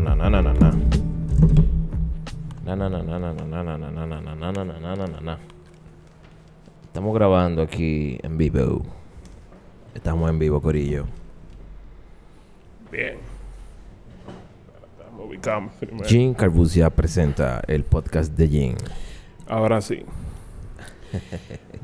[0.00, 0.70] na na na na na na.
[2.64, 5.06] Na na na na na na na na na na na na na na na
[5.06, 5.38] na na.
[6.84, 8.82] Estamos grabando aquí en vivo.
[9.94, 11.06] Estamos en vivo, Corillo.
[12.90, 13.18] Bien.
[15.18, 16.08] Ubicarme primero.
[16.08, 18.74] Jim Carbucia presenta el podcast de Jim.
[19.48, 20.04] Ahora sí.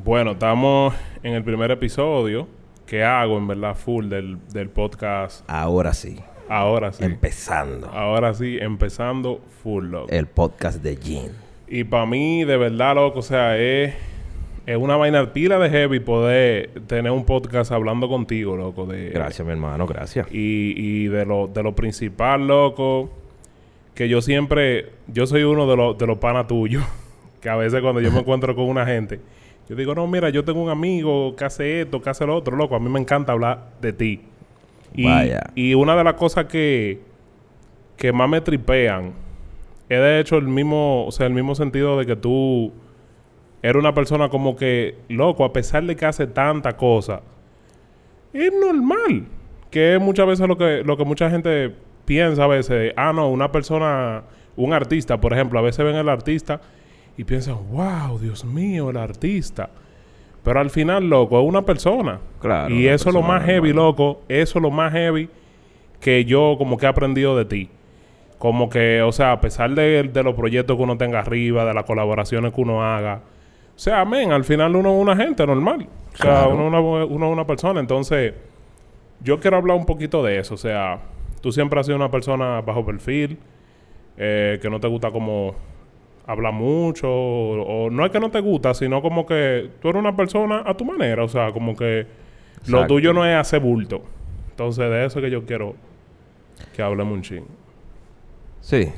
[0.04, 2.46] bueno, estamos en el primer episodio
[2.86, 5.43] que hago, en verdad, full del, del podcast.
[5.49, 6.21] Ahora sí.
[6.48, 7.04] Ahora sí.
[7.04, 7.89] Empezando.
[7.89, 10.11] Ahora sí, empezando full, loco.
[10.11, 11.32] El podcast de Jim.
[11.68, 13.94] Y para mí, de verdad, loco, o sea, es,
[14.67, 18.86] es una vaina pila de heavy poder tener un podcast hablando contigo, loco.
[18.86, 19.86] De, Gracias, mi hermano.
[19.86, 20.26] Gracias.
[20.30, 23.11] Y, y de, lo, de lo principal, loco,
[23.95, 26.84] que yo siempre, yo soy uno de los de los panas tuyos,
[27.40, 29.20] que a veces cuando yo me encuentro con una gente,
[29.68, 32.56] yo digo, no, mira, yo tengo un amigo que hace esto, que hace lo otro,
[32.56, 34.20] loco, a mí me encanta hablar de ti.
[34.94, 35.50] Y, Vaya.
[35.55, 37.00] y una de las cosas que,
[37.97, 39.12] que más me tripean
[39.89, 42.73] es de hecho el mismo, o sea, el mismo sentido de que tú
[43.62, 47.22] eres una persona como que, loco, a pesar de que hace tanta cosa,
[48.33, 49.27] es normal.
[49.70, 52.92] Que es muchas veces lo que, lo que mucha gente piensa a veces.
[52.97, 54.25] Ah, no, una persona,
[54.56, 56.61] un artista, por ejemplo, a veces ven al artista
[57.17, 59.70] y piensan, wow, Dios mío, el artista.
[60.45, 62.20] Pero al final, loco, es una persona.
[62.41, 63.87] Claro, Y eso es lo más heavy, normal.
[63.87, 64.20] loco.
[64.28, 65.28] Eso es lo más heavy
[66.00, 67.70] que yo como que he aprendido de ti.
[68.39, 71.72] Como que, o sea, a pesar de, de los proyectos que uno tenga arriba, de
[71.72, 73.22] las colaboraciones que uno haga.
[73.75, 75.89] O sea, amén, al final uno es una gente normal.
[76.12, 76.55] O sea, Claro.
[76.55, 77.81] uno, es una, uno es una persona.
[77.81, 78.34] Entonces,
[79.20, 80.55] yo quiero hablar un poquito de eso.
[80.55, 80.98] O sea,
[81.41, 83.39] tú siempre has sido una persona bajo perfil,
[84.19, 85.55] eh, que no te gusta como
[86.27, 90.00] hablar mucho, o, o no es que no te gusta, sino como que tú eres
[90.00, 91.25] una persona a tu manera.
[91.25, 92.06] O sea, como que
[92.66, 94.03] lo tuyo no es hacer bulto.
[94.50, 95.75] Entonces, de eso es que yo quiero
[96.75, 97.44] que hablemos un ching.
[98.61, 98.89] Sí.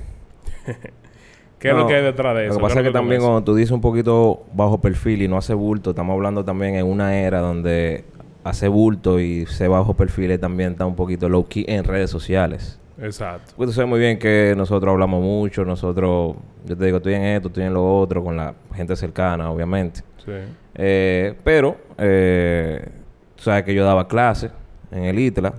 [1.59, 2.55] ¿Qué es lo que hay detrás de eso?
[2.55, 5.29] Lo que pasa ¿Qué es que también cuando tú dices un poquito bajo perfil y
[5.29, 8.05] no hace bulto, estamos hablando también en una era donde
[8.45, 12.79] hace bulto y se bajo perfil también está un poquito low key en redes sociales.
[12.99, 13.53] Exacto.
[13.57, 17.23] Porque tú sabes muy bien que nosotros hablamos mucho, nosotros, yo te digo, estoy en
[17.23, 20.01] esto, estoy en lo otro, con la gente cercana, obviamente.
[20.25, 20.33] Sí.
[20.75, 22.89] Eh, pero, eh,
[23.35, 24.51] tú sabes que yo daba clases
[24.91, 25.53] en el ITLA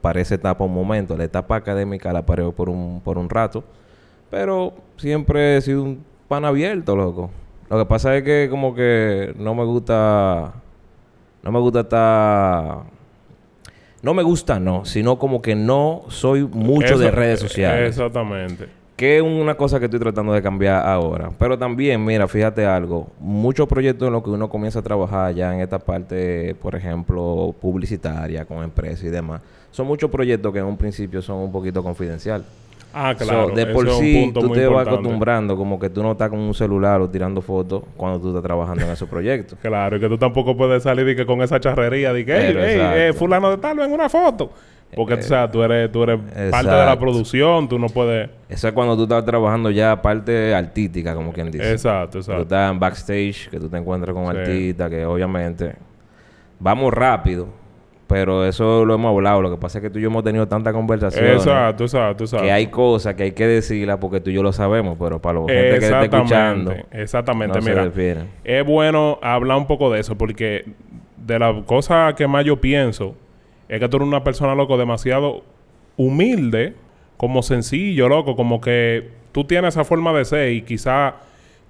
[0.00, 1.16] para esa etapa un momento.
[1.16, 3.64] La etapa académica la paré por un, por un rato.
[4.30, 7.30] Pero siempre he sido un pan abierto, loco.
[7.70, 10.54] Lo que pasa es que como que no me gusta...
[11.42, 12.97] No me gusta estar...
[14.02, 14.84] No me gusta, no.
[14.84, 17.88] Sino como que no soy mucho Eso- de redes sociales.
[17.96, 18.66] Exactamente.
[18.96, 21.30] Que es una cosa que estoy tratando de cambiar ahora.
[21.38, 23.06] Pero también, mira, fíjate algo.
[23.20, 27.54] Muchos proyectos en los que uno comienza a trabajar ya en esta parte, por ejemplo,
[27.60, 31.80] publicitaria, con empresas y demás, son muchos proyectos que en un principio son un poquito
[31.82, 32.44] confidencial.
[32.92, 33.48] Ah, So, claro.
[33.50, 36.30] de eso por es un sí, tú te vas acostumbrando como que tú no estás
[36.30, 39.58] con un celular o tirando fotos cuando tú estás trabajando en esos proyectos.
[39.60, 42.54] Claro, y que tú tampoco puedes salir de que con esa charrería de que, hey,
[43.08, 44.50] eh, fulano de tal, ven una foto.
[44.96, 46.18] Porque, Eh, o sea, tú eres, tú eres
[46.50, 48.30] parte de la producción, tú no puedes...
[48.48, 51.72] Eso es cuando tú estás trabajando ya parte artística, como quien dice.
[51.72, 52.42] Exacto, Tú exacto.
[52.44, 54.30] estás en backstage, que tú te encuentras con Sí.
[54.38, 55.74] artistas, que obviamente
[56.58, 57.48] vamos rápido,
[58.08, 59.42] pero eso lo hemos hablado.
[59.42, 62.44] Lo que pasa es que tú y yo hemos tenido tantas conversaciones Exacto, exacto, exacto.
[62.44, 65.40] que hay cosas que hay que decirlas porque tú y yo lo sabemos, pero para
[65.40, 70.16] la gente que está escuchando, Exactamente, no Mira, es bueno hablar un poco de eso
[70.16, 70.64] porque
[71.16, 73.14] de la cosa que más yo pienso
[73.68, 75.44] es que tú eres una persona, loco, demasiado
[75.98, 76.74] humilde,
[77.18, 81.16] como sencillo, loco, como que tú tienes esa forma de ser y quizá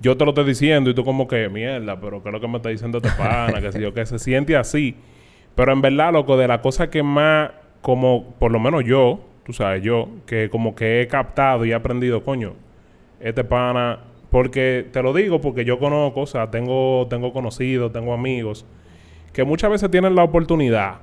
[0.01, 2.47] yo te lo estoy diciendo y tú como que, mierda, pero ¿qué es lo que
[2.47, 3.61] me está diciendo este pana?
[3.61, 4.95] que si yo, que se siente así.
[5.59, 7.51] Pero en verdad, loco, de la cosa que más,
[7.83, 11.75] como, por lo menos yo, tú sabes, yo, que como que he captado y he
[11.75, 12.53] aprendido, coño,
[13.19, 13.99] este pana,
[14.31, 18.67] porque te lo digo porque yo conozco, o sea, tengo, tengo conocidos, tengo amigos,
[19.33, 20.99] que muchas veces tienen la oportunidad,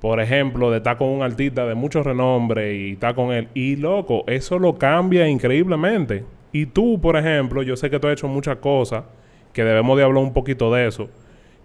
[0.00, 3.50] por ejemplo, de estar con un artista de mucho renombre y estar con él.
[3.54, 6.24] Y loco, eso lo cambia increíblemente.
[6.50, 9.04] Y tú, por ejemplo, yo sé que tú has hecho muchas cosas
[9.52, 11.08] que debemos de hablar un poquito de eso.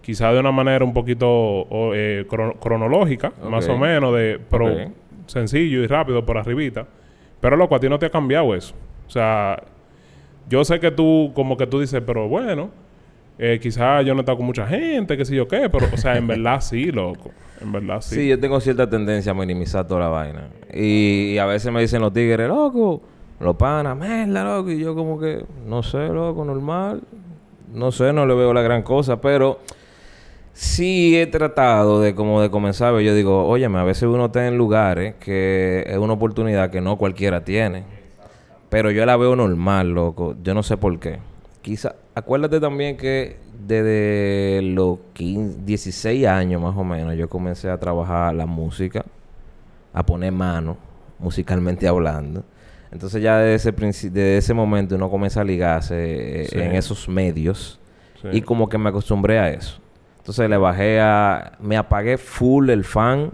[0.06, 4.66] Quizá de una manera un poquito o, eh, crono- cronológica, más o menos, de pero
[5.26, 6.86] sencillo y rápido por arribita.
[7.40, 8.72] Pero loco, a ti no te ha cambiado eso.
[9.08, 9.60] O sea,
[10.48, 12.70] yo sé que tú, como que tú dices, pero bueno,
[13.36, 15.96] eh, quizás yo no he estado con mucha gente, qué sé yo qué, pero, o
[15.96, 17.32] sea, en verdad sí, loco.
[17.60, 18.14] En verdad sí.
[18.14, 20.50] Sí, yo tengo cierta tendencia a minimizar toda la vaina.
[20.72, 23.02] Y, y a veces me dicen los tigres, loco,
[23.40, 24.70] los panas, merda, loco.
[24.70, 27.02] Y yo como que, no sé, loco, normal.
[27.74, 29.58] No sé, no le veo la gran cosa, pero
[30.58, 34.56] Sí he tratado de como de comenzar, yo digo, óyeme, a veces uno está en
[34.56, 37.84] lugares que es una oportunidad que no cualquiera tiene.
[38.70, 40.34] Pero yo la veo normal, loco.
[40.42, 41.18] Yo no sé por qué.
[41.60, 43.36] Quizá, acuérdate también que
[43.66, 49.04] desde los 15, 16 años más o menos yo comencé a trabajar la música,
[49.92, 50.78] a poner mano,
[51.18, 52.42] musicalmente hablando.
[52.90, 56.58] Entonces ya desde ese, desde ese momento uno comienza a ligarse eh, Sí.
[56.58, 57.78] en esos medios
[58.22, 58.28] Sí.
[58.32, 59.80] y como que me acostumbré a eso.
[60.26, 61.52] Entonces le bajé a...
[61.60, 63.30] Me apagué full el fan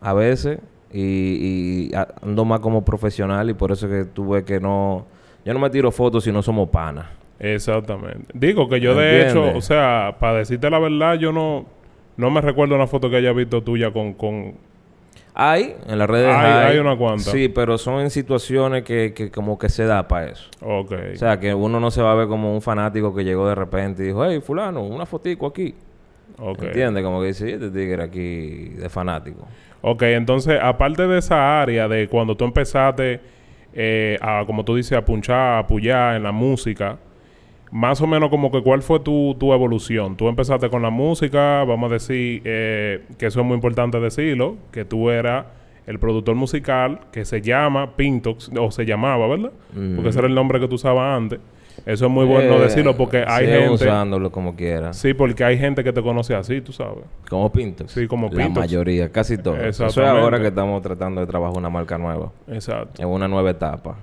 [0.00, 0.60] a veces
[0.92, 1.90] y,
[2.22, 5.06] ando más como profesional y por eso que tuve que no...
[5.44, 7.06] Yo no me tiro fotos si no somos panas.
[7.40, 8.28] Exactamente.
[8.32, 11.66] Digo que yo de hecho, o sea, para decirte la verdad, yo no,
[12.16, 14.54] no me recuerdo una foto que haya visto tuya con, con
[15.34, 16.74] Hay, en las redes hay.
[16.74, 17.28] hay una cuanta.
[17.28, 20.48] Sí, pero son en situaciones que, que como que se da para eso.
[20.62, 20.92] Ok.
[21.12, 23.56] O sea, que uno no se va a ver como un fanático que llegó de
[23.56, 25.74] repente y dijo, hey, fulano, una fotico aquí.
[26.38, 26.62] Ok.
[26.62, 27.02] ¿Entiendes?
[27.04, 29.46] Como que dice, "Y este tigre aquí de fanático.
[29.82, 33.20] Ok, entonces, aparte de esa área de cuando tú empezaste
[33.78, 36.98] eh, a, como tú dices, a punchar, a apoyar en la música,
[37.70, 40.16] más o menos como que cuál fue tu, tu evolución.
[40.16, 44.56] Tú empezaste con la música, vamos a decir, eh, que eso es muy importante decirlo,
[44.72, 45.44] que tú eras
[45.86, 49.52] el productor musical que se llama Pintox, o se llamaba, ¿verdad?
[49.94, 51.38] Porque ese era el nombre que tú usabas antes.
[51.84, 53.68] Eso es muy bueno Eh, decirlo porque hay gente...
[53.68, 54.92] usándolo como quiera.
[54.92, 57.04] Sí, porque hay gente que te conoce así, tú sabes.
[57.28, 57.92] Como Pintox.
[57.92, 59.56] Sí, como La mayoría, casi todo.
[59.56, 62.32] Eso es ahora que estamos tratando de trabajar una marca nueva.
[62.48, 63.02] Exacto.
[63.02, 63.96] En una nueva etapa.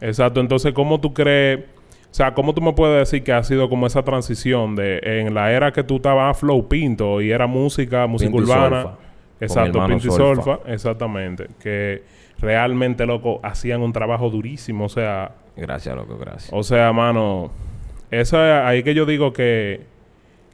[0.00, 0.40] Exacto.
[0.40, 1.60] Entonces, ¿cómo tú crees?
[1.60, 5.32] O sea, ¿cómo tú me puedes decir que ha sido como esa transición de en
[5.32, 8.82] la era que tú estabas Flow Pinto y era música, música Pinto y urbana?
[8.82, 8.98] Solfa.
[9.40, 10.42] Exacto, Pinto y Solfa.
[10.44, 11.46] Solfa, exactamente.
[11.58, 12.02] Que
[12.38, 14.86] realmente, loco, hacían un trabajo durísimo.
[14.86, 16.50] O sea, Gracias, loco, gracias.
[16.52, 17.50] o sea, mano,
[18.10, 19.82] eso es ahí que yo digo que,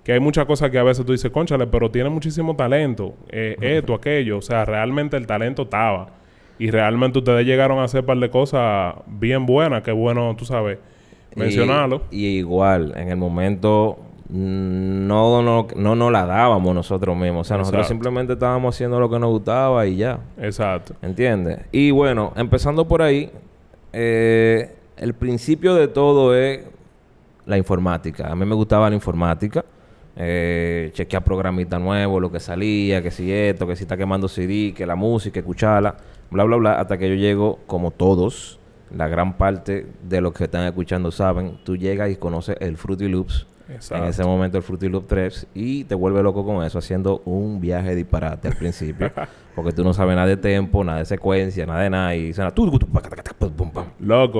[0.05, 3.57] que hay muchas cosas que a veces tú dices, conchale, pero tiene muchísimo talento, eh,
[3.61, 4.39] esto, aquello.
[4.39, 6.11] O sea, realmente el talento estaba.
[6.59, 10.45] Y realmente ustedes llegaron a hacer un par de cosas bien buenas, que bueno, tú
[10.45, 10.79] sabes,
[11.37, 12.03] mencionarlo.
[12.11, 13.99] Y, y igual, en el momento
[14.29, 17.47] no, no, no nos la dábamos nosotros mismos.
[17.47, 20.19] O sea, nosotros simplemente estábamos haciendo lo que nos gustaba y ya.
[20.37, 20.95] Exacto.
[21.01, 21.61] ¿Entiendes?
[21.73, 23.31] Y bueno, empezando por ahí,
[23.93, 26.61] eh, el principio de todo es
[27.47, 28.31] la informática.
[28.31, 29.65] A mí me gustaba la informática.
[30.21, 34.75] Eh, chequear programitas nuevos, lo que salía, que si esto, que si está quemando CD,
[34.75, 35.97] que la música, escucharla,
[36.31, 38.59] bla, bla, bla, hasta que yo llego, como todos,
[38.91, 43.09] la gran parte de los que están escuchando saben, tú llegas y conoces el Fruity
[43.09, 43.47] Loops.
[43.69, 44.05] Exacto.
[44.05, 47.61] En ese momento el Fruity Loop 3 y te vuelve loco con eso, haciendo un
[47.61, 49.11] viaje disparate al principio.
[49.55, 52.15] porque tú no sabes nada de tempo, nada de secuencia, nada de nada.
[52.15, 52.53] Y suena...
[54.01, 54.39] Loco,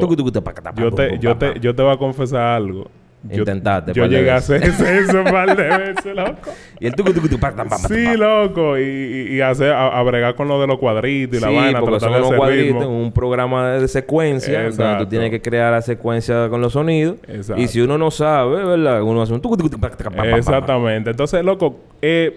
[0.77, 2.87] yo te, yo te, yo te voy a confesar algo.
[3.25, 6.51] Yo- Intentaste, Yo llegué a hacer eso un par de veces, loco.
[6.79, 8.79] Y el tucu, tucu, tu, paca, pam, pam, pam, Sí, loco.
[8.79, 11.55] Y, y, y hacer, a, a bregar con lo de los cuadritos y la Sí,
[11.57, 13.01] vaina, porque son hacer cuadritos ritmo.
[13.03, 15.05] un programa de secuencia donde Exacto.
[15.05, 17.17] tú tienes que crear la secuencia con los sonidos.
[17.27, 17.61] Exacto.
[17.61, 19.03] Y si uno no sabe, ¿verdad?
[19.03, 20.39] Uno hace un tucu, tucu, tu, paca, taca, pam, pam, pam, pam.
[20.39, 21.11] Exactamente.
[21.11, 22.37] Entonces, loco, eh,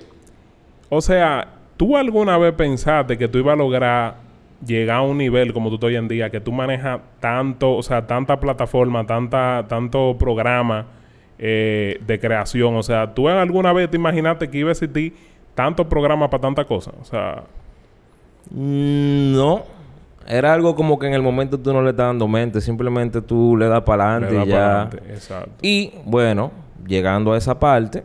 [0.89, 4.15] o sea, ¿tú alguna vez pensaste que tú ibas a lograr
[4.65, 7.83] llegar a un nivel como tú estás hoy en día, que tú manejas tanto, o
[7.83, 10.87] sea, tanta plataforma, tanta, tanto programa
[11.39, 12.75] eh, de creación?
[12.75, 15.15] O sea, ¿tú alguna vez te imaginaste que iba a existir
[15.55, 16.93] tantos programas para tantas cosas?
[17.01, 17.43] O sea,
[18.49, 19.63] No.
[20.27, 22.61] Era algo como que en el momento tú no le estás dando mente.
[22.61, 24.89] Simplemente tú le das para adelante da y ya.
[25.09, 25.51] Exacto.
[25.63, 26.51] Y bueno,
[26.85, 28.03] llegando a esa parte,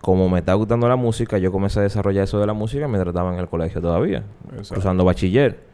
[0.00, 3.08] como me está gustando la música, yo comencé a desarrollar eso de la música mientras
[3.08, 4.74] estaba en el colegio todavía, Exacto.
[4.74, 5.67] cruzando bachiller.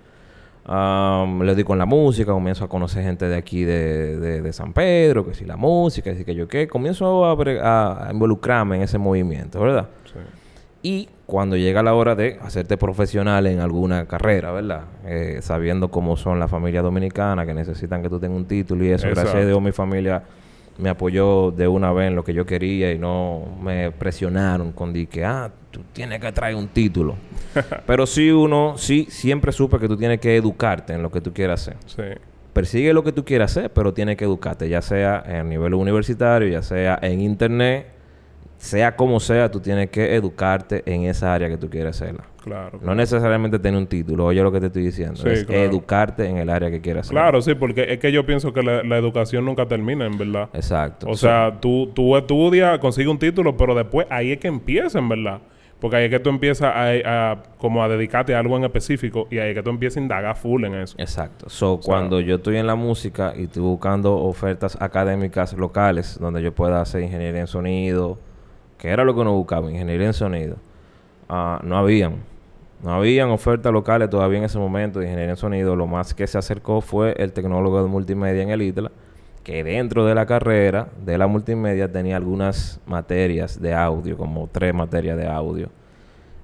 [0.67, 4.53] Am, le doy con la música, comienzo a conocer gente de aquí de, de- de
[4.53, 6.67] San Pedro, que si la música, que si que yo qué.
[6.69, 9.89] Comienzo a, involucrarme en ese movimiento, ¿verdad?
[10.07, 10.19] Sí.
[10.83, 14.83] Y cuando llega la hora de hacerte profesional en alguna carrera, ¿verdad?
[15.07, 18.89] Eh, sabiendo cómo son las familias dominicanas, que necesitan que tú tengas un título y
[18.91, 19.07] eso.
[19.09, 19.47] Gracias a.
[19.47, 20.23] Dios mi familia
[20.79, 24.93] me apoyó de una vez en lo que yo quería y no me presionaron con
[24.93, 27.17] di que, ah, tú tienes que traer un título.
[27.87, 31.33] Pero sí uno, sí, siempre supe que tú tienes que educarte en lo que tú
[31.33, 31.77] quieras hacer.
[31.87, 32.21] Sí.
[32.53, 36.47] Persigue lo que tú quieras hacer, pero tienes que educarte, ya sea a nivel universitario,
[36.47, 37.89] ya sea en internet,
[38.65, 42.25] sea como sea, tú tienes que educarte en esa área que tú quieres hacerla.
[42.43, 42.79] Claro.
[42.83, 45.63] No necesariamente tener un título, oye lo que te estoy diciendo, Sí, es claro.
[45.63, 47.15] educarte en el área que quieras hacer.
[47.15, 50.49] Claro, sí, porque es que yo pienso que la, la educación nunca termina, en verdad.
[50.53, 51.07] Exacto.
[51.09, 55.09] O sea, tú, tú estudias, consigues un título, pero después ahí es que empieza, en
[55.09, 55.41] verdad.
[55.81, 59.27] Porque ahí es que tú empiezas a, a- como a dedicarte a algo en específico
[59.31, 60.95] y ahí es que tú empiezas a indagar full en eso.
[60.99, 61.51] Exacto.
[61.51, 66.55] So, cuando yo estoy en la música y estoy buscando ofertas académicas locales donde yo
[66.55, 68.19] pueda hacer ingeniería en sonido
[68.79, 70.57] que era lo que uno buscaba, ingeniería en sonido,
[71.29, 72.17] ah, no habían.
[72.83, 75.75] No habían ofertas locales todavía en ese momento de ingeniería en sonido.
[75.75, 78.91] Lo más que se acercó fue el tecnólogo de multimedia en el ITLA,
[79.43, 84.75] que dentro de la carrera de la multimedia tenía algunas materias de audio, como tres
[84.75, 85.71] materias de audio.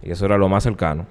[0.03, 1.05] Y eso era lo más cercano.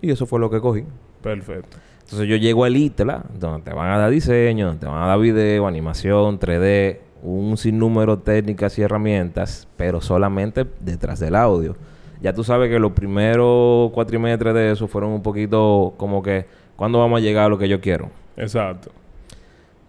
[0.00, 0.84] Y eso fue lo que cogí.
[1.20, 1.76] Perfecto.
[2.04, 5.06] Entonces yo llego al ITLA, donde te van a dar diseño, donde te van a
[5.06, 11.76] dar video, animación, 3D, un sinnúmero de técnicas y herramientas, pero solamente detrás del audio.
[12.20, 16.46] Ya tú sabes que los primeros cuatrimestres de eso fueron un poquito como que,
[16.76, 18.10] ¿cuándo vamos a llegar a lo que yo quiero?
[18.36, 18.90] Exacto.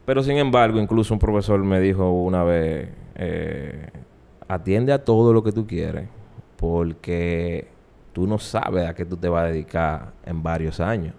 [0.05, 3.89] Pero sin embargo, incluso un profesor me dijo una vez, eh,
[4.47, 6.07] atiende a todo lo que tú quieres,
[6.57, 7.67] porque
[8.13, 11.13] tú no sabes a qué tú te vas a dedicar en varios años.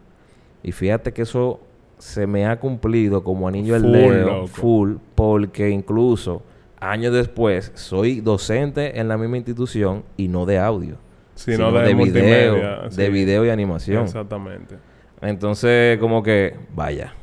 [0.63, 1.61] Y fíjate que eso
[2.03, 6.43] se me ha cumplido como anillo al dedo, full, porque incluso
[6.81, 10.97] años después soy docente en la misma institución y no de audio,
[11.37, 14.03] Sino de, de, video, de video y animación.
[14.03, 14.79] Exactamente.
[15.21, 17.15] Entonces, como que, vaya,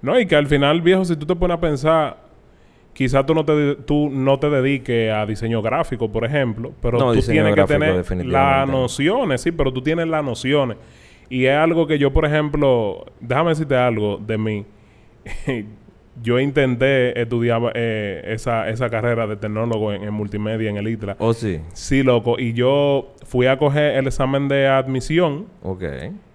[0.00, 2.16] No, y que al final, viejo, si tú te pones a pensar,
[2.94, 7.12] quizás tú no te, tú no te dediques a diseño gráfico, por ejemplo, pero No,
[7.12, 8.72] tú tienes que tener las no.
[8.72, 10.78] nociones, sí, pero tú tienes las nociones.
[11.30, 14.66] Y es algo que yo, por ejemplo, déjame decirte algo de mí.
[16.22, 21.16] yo intenté estudiar eh, esa, esa carrera de tecnólogo en, en multimedia en el ITRA.
[21.18, 22.38] oh sí, Sí, loco.
[22.38, 25.46] Y yo fui a coger el examen de admisión.
[25.62, 25.84] ok,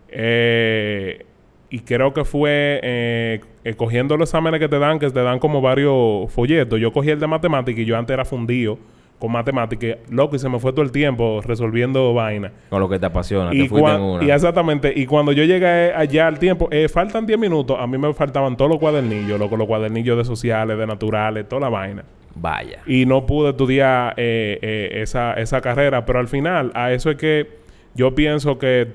[0.09, 1.25] Eh,
[1.69, 5.39] y creo que fue eh, eh, cogiendo los exámenes que te dan, que te dan
[5.39, 6.79] como varios folletos.
[6.79, 8.77] Yo cogí el de matemática y yo antes era fundido
[9.23, 9.87] con matemática.
[9.87, 12.51] y, Loco, y se me fue todo el tiempo resolviendo vainas.
[12.69, 14.25] con lo que te apasiona, Y, te fuiste en una.
[14.25, 17.97] y exactamente, y cuando yo llegué allá al tiempo, eh, faltan 10 minutos, a mí
[17.97, 22.03] me faltaban todos los cuadernillos, loco, los cuadernillos de sociales, de naturales, toda la vaina.
[22.35, 22.79] Vaya.
[22.85, 27.15] Y no pude estudiar eh, eh, esa, esa carrera, pero al final, a eso es
[27.15, 27.47] que
[27.95, 28.89] yo pienso que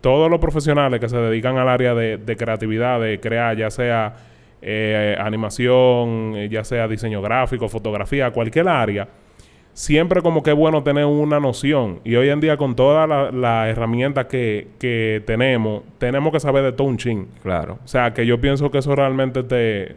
[0.00, 4.14] todos los profesionales que se dedican al área de, de creatividad, de crear, ya sea
[4.64, 9.08] eh, animación, eh, ya sea diseño gráfico, fotografía, cualquier área,
[9.74, 12.00] siempre como que es bueno tener una noción.
[12.04, 16.62] Y hoy en día con todas las las herramientas que, que tenemos, tenemos que saber
[16.64, 17.28] de todo un chin.
[17.42, 17.78] Claro.
[17.84, 19.96] O sea, que yo pienso que eso realmente te...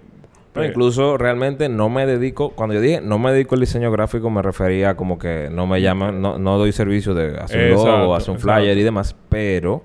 [0.54, 3.92] No, te- incluso realmente no me dedico, cuando yo dije no me dedico al diseño
[3.92, 7.86] gráfico, me refería como que no me llaman, no, no doy servicio de hacer un
[7.86, 8.80] logo, hacer un flyer exacto.
[8.80, 9.84] y demás, pero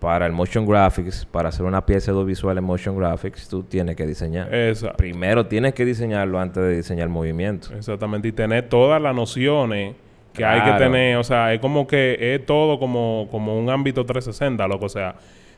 [0.00, 4.06] para el motion graphics, para hacer una pieza audiovisual en motion graphics, tú tienes que
[4.06, 4.52] diseñar.
[4.52, 4.96] Exacto.
[4.96, 7.68] Primero tienes que diseñarlo antes de diseñar el movimiento.
[7.76, 9.94] Exactamente, y tener todas las nociones
[10.32, 14.06] que hay que tener, o sea, es como que es todo como, como un ámbito
[14.06, 15.16] 360, loco, o sea,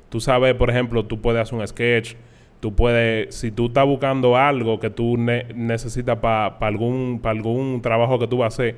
[0.09, 2.15] tú sabes, por ejemplo, tú puedes hacer un sketch,
[2.59, 7.81] tú puedes, si tú estás buscando algo que tú ne- necesitas para algún, pa algún
[7.83, 8.77] trabajo que tú vas a hacer,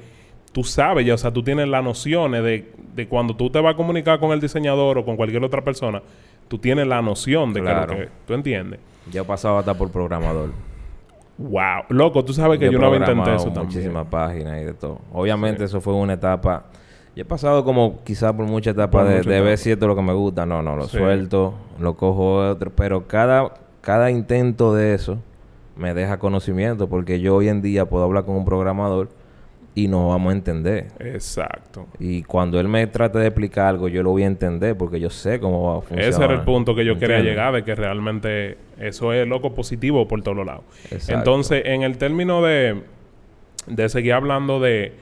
[0.54, 3.74] tú sabes ya, o sea, tú tienes las nociones de, de cuando tú te vas
[3.74, 6.00] a comunicar con el diseñador o con cualquier otra persona,
[6.48, 7.92] tú tienes la noción de Claro.
[7.94, 8.80] que lo que, tú entiendes.
[9.10, 10.50] Ya he pasado hasta por programador.
[11.36, 13.66] Wow, loco, tú sabes que Yo yo, vez intenté programado eso también.
[13.66, 15.00] muchísimas páginas y de todo.
[15.12, 15.64] Obviamente Sí.
[15.64, 16.66] eso fue una etapa.
[17.16, 19.84] Yo he pasado como quizás por mucha etapa Por de, mucha de ver si esto
[19.84, 20.46] es lo que me gusta.
[20.46, 20.96] No, no, lo Sí.
[20.98, 22.70] suelto, lo cojo otro.
[22.76, 25.18] Pero cada, cada intento de eso
[25.76, 29.08] me deja conocimiento porque yo hoy en día puedo hablar con un programador
[29.74, 30.86] y nos vamos a entender.
[31.00, 31.86] Exacto.
[31.98, 35.10] Y cuando él me trate de explicar algo, yo lo voy a entender porque yo
[35.10, 36.08] sé cómo va a funcionar.
[36.08, 40.06] Ese era el punto que yo quería llegar, de que realmente eso es loco positivo
[40.06, 40.62] por todos lados.
[40.90, 41.14] Exacto.
[41.14, 42.82] Entonces, en el término de,
[43.66, 44.92] de seguir hablando de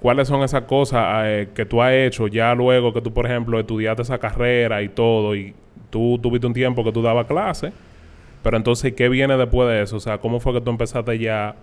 [0.00, 3.58] cuáles son esas cosas eh, que tú has hecho ya luego que tú, por ejemplo,
[3.58, 5.52] estudiaste esa carrera y todo, y
[5.90, 7.72] tú tuviste un tiempo que tú dabas clase,
[8.44, 9.96] pero entonces, ¿qué viene después de eso?
[9.96, 11.56] O sea, ¿cómo fue que tú empezaste ya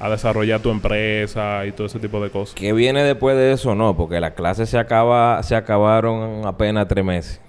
[0.00, 2.54] a desarrollar tu empresa y todo ese tipo de cosas?
[2.54, 3.74] ¿Qué viene después de eso?
[3.74, 7.40] No, porque las clases se, acaba, se acabaron apenas tres meses.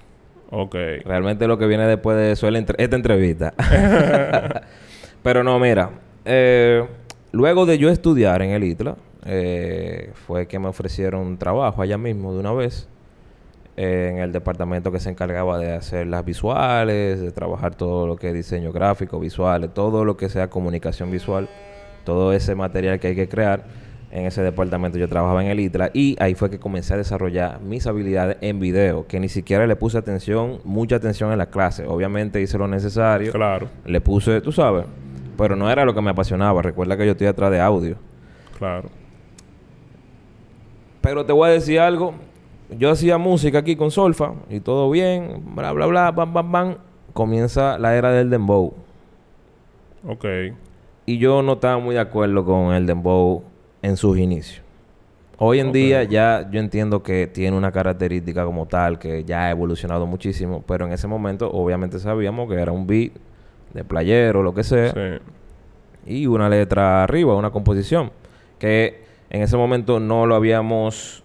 [0.52, 0.76] Ok.
[1.04, 3.54] Realmente lo que viene después de eso es entre- esta entrevista.
[5.24, 5.90] Pero no, mira.
[6.26, 6.86] eh,
[7.32, 8.96] luego de yo estudiar en el ITLA,
[9.26, 12.88] eh, fue que me ofrecieron trabajo allá mismo de una vez.
[13.78, 18.18] eh, en el departamento que se encargaba de hacer las visuales, de trabajar todo lo
[18.18, 21.50] que es diseño gráfico, visuales, todo lo que sea comunicación visual,
[22.04, 23.64] todo ese material que hay que crear.
[24.12, 27.60] En ese departamento yo trabajaba en el ITLA y ahí fue que comencé a desarrollar
[27.62, 31.88] mis habilidades en video, que ni siquiera le puse atención, mucha atención en la clase.
[31.88, 34.86] Obviamente hice lo necesario, Claro, le puse, tú sabes,
[35.36, 36.62] pero no era lo que me apasionaba.
[36.62, 37.96] Recuerda que yo estoy atrás de audio.
[38.60, 38.90] claro.
[41.02, 42.14] Pero te voy a decir algo.
[42.78, 46.76] Yo hacía música aquí con Solfa y todo bien, bla, bla, bla, bam, bam, bam.
[47.14, 48.74] Comienza la era del dembow.
[50.08, 50.26] Ok.
[51.06, 53.44] Y yo no estaba muy de acuerdo con el dembow
[53.82, 54.62] en sus inicios.
[55.38, 59.52] Hoy en día ya yo entiendo que tiene una característica como tal que ya ha
[59.52, 63.12] evolucionado muchísimo, pero en ese momento obviamente sabíamos que era un beat
[63.74, 66.12] de playero, lo que sea, Sí.
[66.22, 68.12] y una letra arriba, una composición,
[68.60, 71.23] que en ese momento no lo habíamos,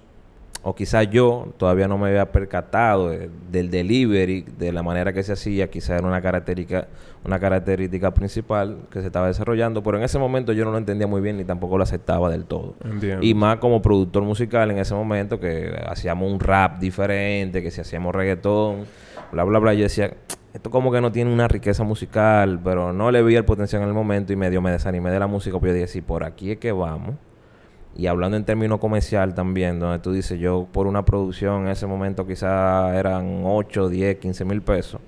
[0.63, 5.23] o quizás yo todavía no me había percatado de- del delivery, de la manera que
[5.23, 6.89] se hacía, quizás era una característica,
[7.25, 11.07] una característica principal que se estaba desarrollando, pero en ese momento yo no lo entendía
[11.07, 12.75] muy bien ni tampoco lo aceptaba del todo.
[12.85, 13.25] Entiendo.
[13.25, 17.81] Y más como productor musical en ese momento, que hacíamos un rap diferente, que si
[17.81, 18.85] hacíamos reggaetón,
[19.33, 19.75] bla, bla, bla.
[19.75, 20.13] Yo decía,
[20.55, 23.89] esto como que no tiene una riqueza musical, pero no le vi el potencial en
[23.89, 25.59] el momento y medio me desanimé de la música.
[25.59, 27.15] Pues yo dije, sí, por aquí es que vamos.
[27.97, 31.87] Y hablando en términos comercial también, donde tú dices, yo por una producción en ese
[31.87, 35.01] momento quizás eran 8, 10, 15 mil pesos,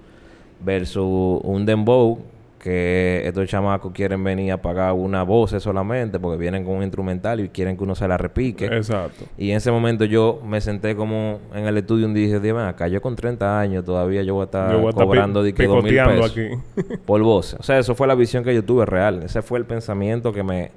[0.64, 2.18] versus un dembow
[2.60, 7.40] que estos chamacos quieren venir a pagar una voz solamente porque vienen con un instrumental
[7.40, 8.66] y quieren que uno se la repique.
[8.66, 9.25] Exacto.
[9.38, 12.87] Y en ese momento yo me senté como en el estudio y dije, "Dime acá,
[12.87, 15.66] yo con 30 años todavía yo voy a estar Yo voy a cobrando de que
[15.66, 16.49] 2 mil pesos aquí.
[17.06, 17.54] por voz.
[17.58, 19.22] O sea, eso fue la visión que yo tuve real.
[19.22, 20.70] Ese fue el pensamiento que me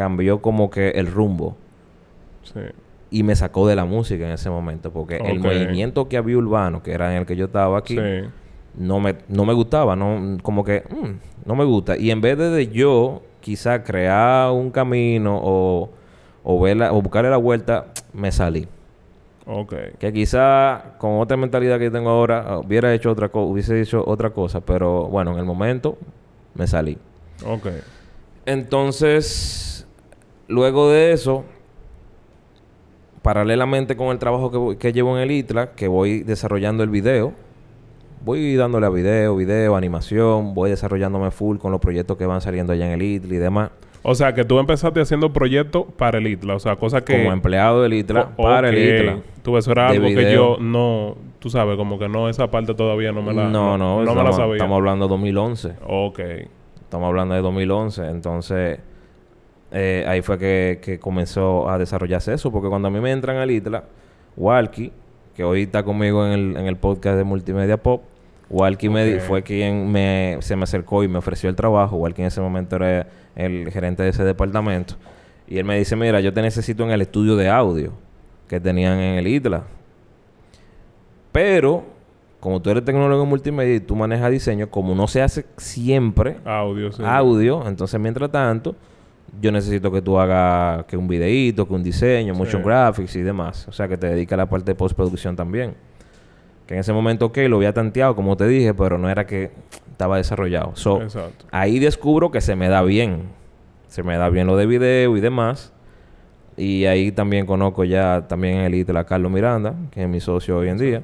[0.00, 1.56] cambió como que el rumbo
[2.42, 2.60] sí.
[3.10, 6.82] y me sacó de la música en ese momento porque el movimiento que había urbano,
[6.82, 8.28] que era en el que yo estaba aquí, Sí.
[8.78, 11.98] no me, no me gustaba, no, como que mm, no me gusta.
[11.98, 15.90] Y en vez de, de yo quizá crear un camino o,
[16.44, 18.66] o, verla, o buscarle la vuelta, me salí.
[19.44, 19.74] Ok.
[19.98, 24.02] Que quizá con otra mentalidad que tengo ahora ah, hubiera hecho otra cosa, hubiese hecho
[24.06, 25.98] otra cosa, pero bueno, en el momento
[26.54, 26.96] me salí.
[27.44, 27.66] Ok.
[28.46, 29.69] Entonces,
[30.50, 31.44] luego de eso,
[33.22, 36.90] paralelamente con el trabajo que, voy- que llevo en el ITLA, que voy desarrollando el
[36.90, 37.32] video,
[38.24, 42.72] voy dándole a video, video, animación, voy desarrollándome full con los proyectos que van saliendo
[42.72, 43.70] allá en el ITLA y demás,
[44.02, 46.54] O sea, que tú empezaste haciendo proyectos para el ITLA.
[46.54, 47.18] O sea, cosas que...
[47.18, 49.18] como empleado del ITLA, para el ITLA.
[49.42, 51.16] Tú, eso era algo que yo no...
[51.38, 53.44] Tú sabes, como que no, esa parte todavía no me la...
[53.48, 54.54] no, no, no me estamos, la sabía.
[54.56, 55.72] estamos hablando de 2011.
[55.86, 56.18] Ok.
[56.82, 58.06] Estamos hablando de 2011.
[58.08, 58.78] Entonces,
[59.72, 62.50] eh, ahí fue que, que comenzó a desarrollarse eso.
[62.50, 63.84] Porque cuando a mí me entran al ITLA,
[64.36, 64.92] Walkie,
[65.34, 68.02] que hoy está conmigo en el, en el podcast de Multimedia Pop,
[68.48, 69.20] Walkie me di- Ok.
[69.20, 71.96] fue quien me, se me acercó y me ofreció el trabajo.
[71.96, 73.06] Walkie en ese momento era
[73.36, 74.94] el gerente de ese departamento.
[75.46, 77.92] Y él me dice, mira, yo te necesito en el estudio de audio
[78.48, 79.62] que tenían en el ITLA.
[81.32, 81.84] Pero,
[82.40, 86.38] como tú eres tecnólogo en multimedia y tú manejas diseño, como no se hace siempre
[86.44, 87.02] Audio, sí.
[87.04, 88.74] audio, entonces mientras tanto,
[89.40, 92.38] yo necesito que tú hagas que un videíto, que un diseño, Sí.
[92.38, 93.66] motion graphics y demás.
[93.68, 95.74] O sea, que te dedica a la parte de postproducción también.
[96.66, 99.50] Que en ese momento, ok, lo había tanteado, como te dije, pero no era que
[99.90, 100.72] estaba desarrollado.
[100.74, 101.46] So, Exacto.
[101.50, 103.24] ahí descubro que se me da bien.
[103.88, 105.72] Se me da bien lo de video y demás.
[106.56, 110.20] Y ahí también conozco ya también en el ITLA a Carlos Miranda, que es mi
[110.20, 111.02] socio hoy en día.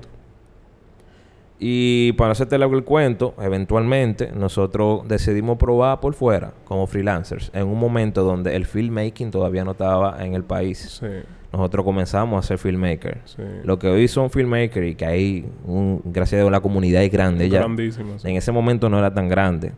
[1.58, 7.66] Y para hacerte largo el cuento, eventualmente nosotros decidimos probar por fuera como freelancers en
[7.66, 10.98] un momento donde el filmmaking todavía no estaba en el país.
[11.00, 11.06] Sí.
[11.52, 13.36] Nosotros comenzamos a ser filmmakers.
[13.36, 13.42] Sí.
[13.64, 17.10] Lo que hoy son filmmakers y que hay, un, gracias a Dios, la comunidad es
[17.10, 17.60] grande ya.
[17.60, 18.18] Grandísimo.
[18.18, 18.28] sí.
[18.28, 19.72] En ese momento no era tan grande.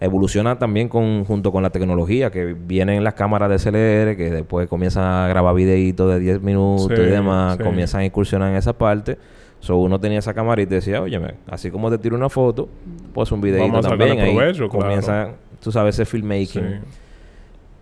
[0.00, 4.68] Evoluciona también con, junto con la tecnología, que vienen las cámaras de CLR, que después
[4.68, 9.18] comienzan a grabar videitos de 10 minutos y demás, comienzan a incursionar en esa parte.
[9.60, 12.68] So, uno tenía esa camarita y decía, óyeme, así como te tiro una foto,
[13.12, 14.20] pues un videito Vamos a también.
[14.20, 14.84] Ahí provecho, claro.
[14.84, 16.10] comienza, tú sabes, ese Sí.
[16.12, 16.80] filmmaking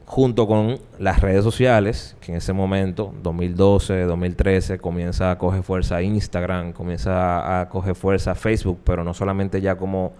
[0.06, 6.00] junto con las redes sociales, que en ese momento, 2012, 2013, comienza a coger fuerza
[6.00, 10.12] Instagram, comienza a, a coger fuerza Facebook, pero no solamente ya como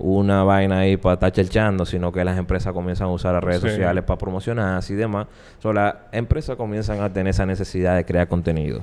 [0.00, 3.62] una vaina ahí para estar chelchando, sino que las empresas comienzan a usar las redes
[3.62, 3.68] Sí.
[3.70, 5.26] sociales para promocionarse y demás.
[5.60, 8.82] So, las empresas comienzan a tener esa necesidad de crear contenido.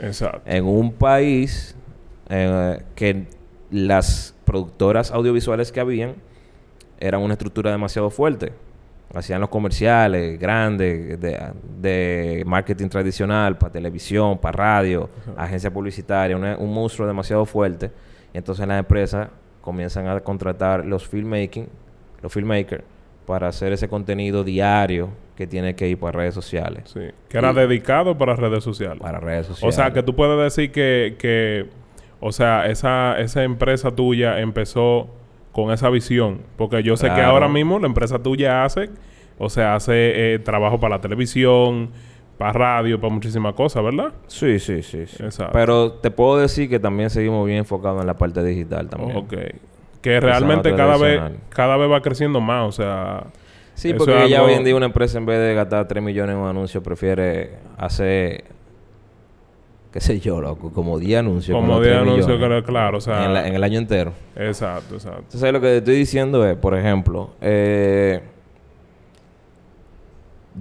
[0.00, 0.42] Exacto.
[0.44, 1.76] En un país
[2.28, 3.26] eh, que
[3.70, 6.14] las productoras audiovisuales que habían
[6.98, 8.52] eran una estructura demasiado fuerte.
[9.14, 11.38] Hacían los comerciales grandes de,
[11.80, 17.90] de marketing tradicional para televisión, para radio, agencia publicitaria, una- un monstruo demasiado fuerte.
[18.32, 19.28] Y entonces las empresas
[19.60, 21.68] comienzan a contratar los filmmaking,
[22.22, 22.84] los filmmakers,
[23.26, 25.08] para hacer ese contenido diario
[25.40, 26.82] que tiene que ir para redes sociales.
[26.92, 27.00] Sí.
[27.30, 28.98] Que era Y- dedicado para redes sociales.
[29.00, 29.74] Para redes sociales.
[29.74, 31.64] O sea, que tú puedes decir que, que
[32.20, 35.08] o sea, esa, esa empresa tuya empezó
[35.52, 36.42] con esa visión.
[36.58, 38.90] Porque yo sé que ahora mismo la empresa tuya hace,
[39.38, 41.88] o sea, hace eh, trabajo para la televisión,
[42.36, 44.12] para radio, para muchísimas cosas, ¿verdad?
[44.26, 45.22] Sí, sí, sí, sí.
[45.22, 45.52] Exacto.
[45.54, 49.16] Pero te puedo decir que también seguimos bien enfocados en la parte digital también.
[49.16, 49.32] Ok.
[50.02, 53.24] Que realmente cada vez, cada vez va creciendo más, o sea...
[53.80, 56.02] Sí, porque es ya algo- hoy en día una empresa en vez de gastar 3
[56.02, 58.44] millones en un anuncio prefiere hacer,
[59.92, 61.56] qué sé yo, loco, como 10 anuncios.
[61.56, 63.24] Como los de 3 anuncio, millones que- claro, o sea...
[63.24, 64.12] en, la- en el año entero.
[64.36, 65.20] Exacto, exacto.
[65.22, 68.20] Entonces lo que te estoy diciendo es, por ejemplo, eh,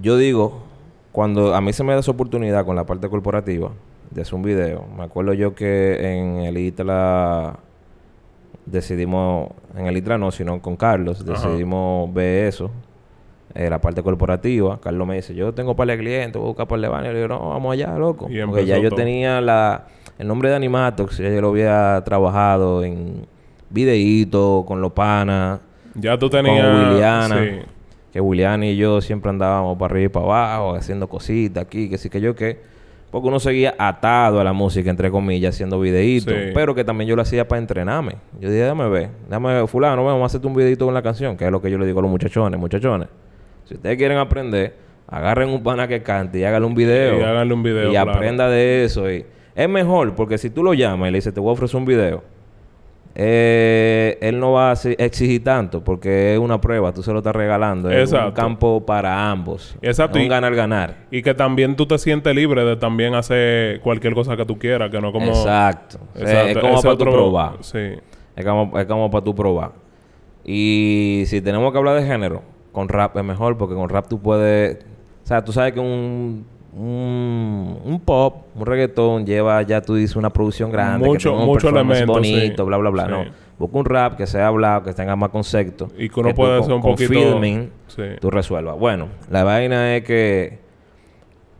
[0.01, 0.63] yo digo,
[1.11, 3.71] cuando a mí se me da esa oportunidad con la parte corporativa
[4.11, 7.59] de hacer un video, me acuerdo yo que en el ITLA
[8.65, 11.31] decidimos, en el ITLA no, sino con Carlos, Ajá.
[11.33, 12.71] decidimos ver eso,
[13.55, 14.79] eh, la parte corporativa.
[14.79, 17.11] Carlos me dice, yo tengo para el cliente, voy a buscar para el baño.
[17.11, 18.27] Le digo, no, vamos allá, loco.
[18.29, 19.85] Y Porque ya yo tenía la,
[20.17, 23.25] el nombre de Animatox, ya yo lo había trabajado en
[23.69, 25.59] videíto con los panas,
[25.95, 26.65] Ya tú tenías...
[26.65, 27.35] con Williana.
[27.43, 27.59] Sí.
[28.11, 31.97] que William y yo siempre andábamos para arriba y para abajo, haciendo cositas aquí, que
[31.97, 32.57] sí que yo qué.
[33.11, 36.31] Porque uno seguía atado a la música, entre comillas, haciendo videitos.
[36.31, 36.51] Sí.
[36.53, 38.17] Pero que también yo lo hacía para entrenarme.
[38.39, 39.09] Yo dije, déjame ver.
[39.27, 41.35] Déjame ver, fulano, vamos a hacerte un videito con la canción.
[41.35, 42.59] Que es lo que yo le digo a los muchachones.
[42.59, 43.07] Muchachones,
[43.69, 44.75] si ustedes quieren aprender,
[45.07, 47.17] agarren un pana que cante y háganle un video.
[47.19, 48.11] Y háganle un video, Y claro.
[48.11, 49.09] aprenda de eso.
[49.09, 51.77] Y es mejor, porque si tú lo llamas y le dices, te voy a ofrecer
[51.77, 52.21] un video.
[53.15, 57.35] eh, él no va a exigir tanto porque es una prueba, tú se lo estás
[57.35, 57.89] regalando.
[57.89, 59.75] Es un campo para ambos.
[59.81, 60.95] Exacto, Es y- un ganar-ganar.
[61.11, 64.89] Y que también tú te sientes libre de también hacer cualquier cosa que tú quieras,
[64.89, 65.25] que no como...
[65.27, 65.97] Exacto.
[66.15, 67.53] O sea, Exacto, es como ese para tu otro- probar.
[67.61, 67.79] Sí.
[68.35, 69.71] Es como, es como para tu probar.
[70.45, 74.19] Y si tenemos que hablar de género, con rap es mejor porque con rap tú
[74.19, 74.77] puedes...
[75.23, 80.15] O sea, tú sabes que un, un, un pop, un reggaetón lleva, ya tú dices,
[80.15, 81.03] una producción grande.
[81.05, 82.33] que Mucho- tenga un mucho elemento, sí.
[82.33, 83.05] bonito, bla, bla, bla.
[83.05, 83.11] Sí.
[83.11, 83.23] No.
[83.59, 85.89] Busca un rap que sea hablado, que tenga más concepto.
[85.97, 87.09] Y que uno puede hacer un con poquito...
[87.11, 88.03] filming, Sí.
[88.21, 88.77] tú resuelvas.
[88.79, 90.59] Bueno, la vaina es que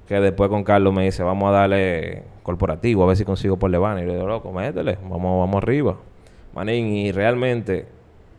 [0.08, 3.70] que después con Carlos me dice, vamos a darle corporativo, a ver si consigo por
[3.70, 4.02] Levana.
[4.02, 5.98] Y le digo, loco, métele, vamos, vamos arriba.
[6.56, 7.86] Manín, y realmente,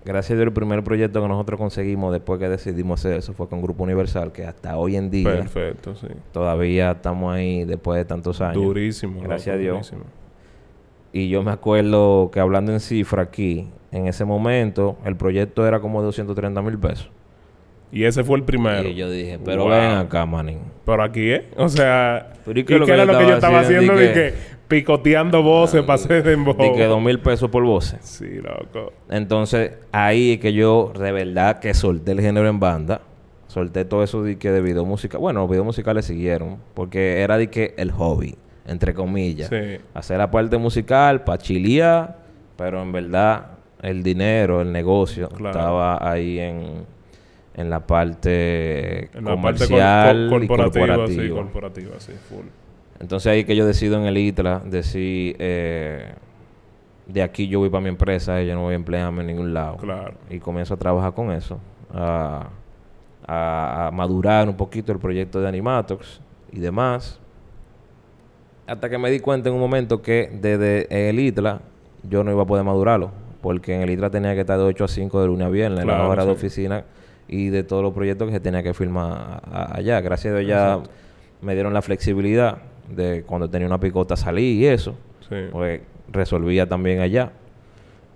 [0.04, 3.48] gracias a Dios, el primer proyecto que nosotros conseguimos después que decidimos hacer eso fue
[3.48, 6.08] con Grupo Universal, que hasta hoy en día Perfecto, sí.
[6.32, 8.62] todavía estamos ahí después de tantos años.
[8.62, 9.20] Durísimo.
[9.22, 9.76] Gracias loco, a Dios.
[9.90, 10.04] durísimo.
[11.12, 15.80] Y yo me acuerdo que hablando en cifra aquí, en ese momento, el proyecto era
[15.80, 17.10] como de 230 mil pesos.
[17.92, 18.88] Y ese fue el primero.
[18.88, 19.72] Y yo dije, pero Wow.
[19.72, 20.60] ven acá, manín.
[20.86, 21.48] Pero aquí, ¿eh?
[21.56, 22.34] O sea...
[22.44, 23.96] Pero ¿y ¿Y qué qué, es lo que era lo que yo estaba haciendo?
[23.96, 24.34] Di que
[24.70, 26.56] picoteando voces para hacer dembow.
[26.56, 27.98] De que dos mil pesos por voces.
[28.02, 28.94] Sí, loco.
[29.10, 33.02] Entonces, ahí es que yo de verdad que solté el género en banda.
[33.48, 35.20] Solté todo eso de que de video musical.
[35.20, 36.56] Bueno, los videos musicales siguieron.
[36.72, 39.48] Porque era de que el hobby, entre comillas.
[39.50, 39.78] Sí.
[39.92, 42.16] Hacer la parte musical para chilear.
[42.56, 43.48] Pero en verdad,
[43.82, 45.50] el dinero, el negocio, Claro.
[45.58, 46.84] estaba ahí en,
[47.54, 52.46] en la parte En la parte cor- comercial y corporativa, sí, corporativa, sí, full.
[53.00, 56.12] Entonces ahí que yo decido en el ITLA decir, eh,
[57.06, 59.78] de aquí yo voy para mi empresa, yo no voy a emplearme en ningún lado.
[59.78, 60.14] Claro.
[60.28, 61.58] Y comienzo a trabajar con eso,
[61.92, 62.48] a,
[63.26, 66.20] a- a madurar un poquito el proyecto de Animatox
[66.52, 67.18] y demás.
[68.66, 71.60] Hasta que me di cuenta en un momento que desde el ITLA
[72.08, 73.10] yo no iba a poder madurarlo,
[73.40, 75.80] porque en el ITLA tenía que estar de 8 a 5 de lunes a viernes,
[75.80, 76.84] en Claro, la hora de oficina
[77.26, 79.40] y de todos los proyectos que se tenía que firmar
[79.72, 80.00] allá.
[80.00, 80.90] Gracias a Dios ya Exacto.
[81.42, 82.58] me dieron la flexibilidad
[82.94, 84.94] de cuando tenía una picota salir y eso.
[85.28, 85.36] Sí.
[85.52, 87.32] Pues resolvía también allá.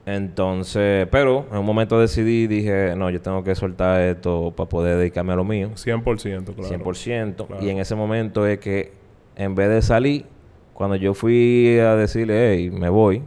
[0.07, 4.99] Entonces, pero en un momento decidí, dije, no, yo tengo que soltar esto para poder
[4.99, 5.71] dedicarme a lo mío.
[5.75, 6.85] 100%, claro.
[6.85, 7.47] 100%.
[7.47, 7.65] Claro.
[7.65, 8.93] Y en ese momento es que,
[9.37, 10.27] en vez de salir,
[10.75, 13.23] cuando yo fui a decirle, hey, me voy,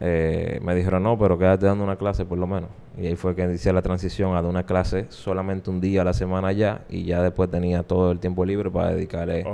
[0.00, 2.70] eh, me dijeron, no, pero quédate dando una clase por lo menos.
[2.98, 6.04] Y ahí fue que hice la transición a dar una clase solamente un día a
[6.04, 6.82] la semana ya.
[6.90, 9.44] Y ya después tenía todo el tiempo libre para dedicarle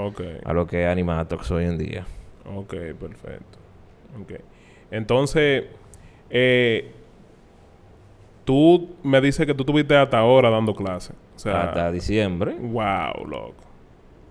[0.44, 2.06] a lo que es Animatox hoy en día.
[2.52, 3.58] Ok, perfecto.
[4.20, 4.32] Ok.
[4.90, 5.66] Entonces,
[6.30, 6.90] eh,
[8.44, 11.14] tú me dices que tú tuviste hasta ahora dando clases.
[11.36, 12.56] O sea, Hasta diciembre.
[12.58, 13.64] wow, loco.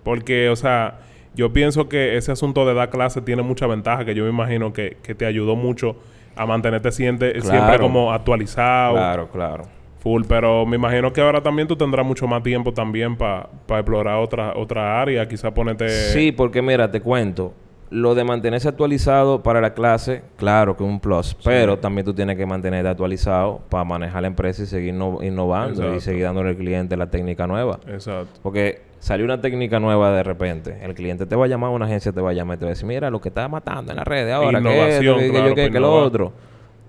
[0.03, 0.99] Porque, o sea,
[1.35, 4.73] yo pienso que ese asunto de dar clases tiene mucha ventaja, que yo me imagino
[4.73, 5.95] que, que te ayudó mucho
[6.37, 9.63] a mantenerte siente- siempre como actualizado, Claro, claro.
[9.99, 10.23] full.
[10.27, 14.53] Pero me imagino que ahora también tú tendrás mucho más tiempo también para explorar otra,
[14.55, 15.89] otra área, quizá ponerte...
[15.89, 17.53] Sí, porque mira, te cuento.
[17.89, 21.37] Lo de mantenerse actualizado para la clase, claro que es un plus.
[21.45, 25.95] Pero también tú tienes que mantenerte actualizado para manejar la empresa y seguir no- innovando
[25.95, 27.79] y seguir dándole al cliente la técnica nueva.
[27.87, 28.41] Exacto.
[28.43, 30.77] Porque salió una técnica nueva de repente.
[30.81, 32.69] El cliente te va a llamar, una agencia te va a llamar y te va
[32.69, 35.25] a decir, mira, lo que está matando en las redes ahora, que Innovación, esto, que,
[35.25, 36.33] que claro, yo, que, lo otro.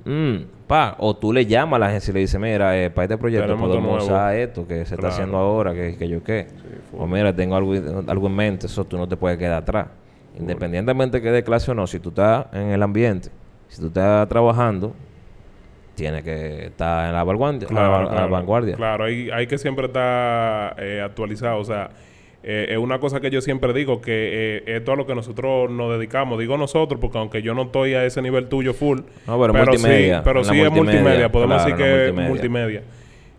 [0.05, 0.95] Mm, pa.
[0.99, 3.47] O tú le llamas a la agencia y le dices, mira, eh, para este proyecto
[3.47, 5.15] Tenemos podemos usar esto que se está Claro.
[5.15, 6.47] haciendo ahora, que, que yo qué.
[6.97, 7.75] o mira, tengo algo,
[8.07, 9.89] algo en mente, eso tú no te puedes quedar atrás.
[10.39, 13.31] Independientemente que de clase o no, si tú estás en el ambiente,
[13.69, 14.95] si tú estás trabajando,
[15.99, 17.69] tiene que estar en la vanguardia.
[17.69, 18.31] Claro, a la- a la claro.
[18.31, 18.77] vanguardia.
[18.77, 21.59] Claro, hay, hay que siempre estar eh, actualizado.
[21.59, 21.91] O sea,
[22.43, 24.13] eh, es una cosa que yo siempre digo, que
[24.67, 26.39] eh, esto a lo que nosotros nos dedicamos.
[26.39, 29.01] Digo nosotros, porque aunque yo no estoy a ese nivel tuyo full.
[29.27, 31.31] No, pero multimedia, Sí, pero sí es multimedia.
[31.31, 32.29] Podemos claro, decir que es multimedia.
[32.29, 32.83] multimedia.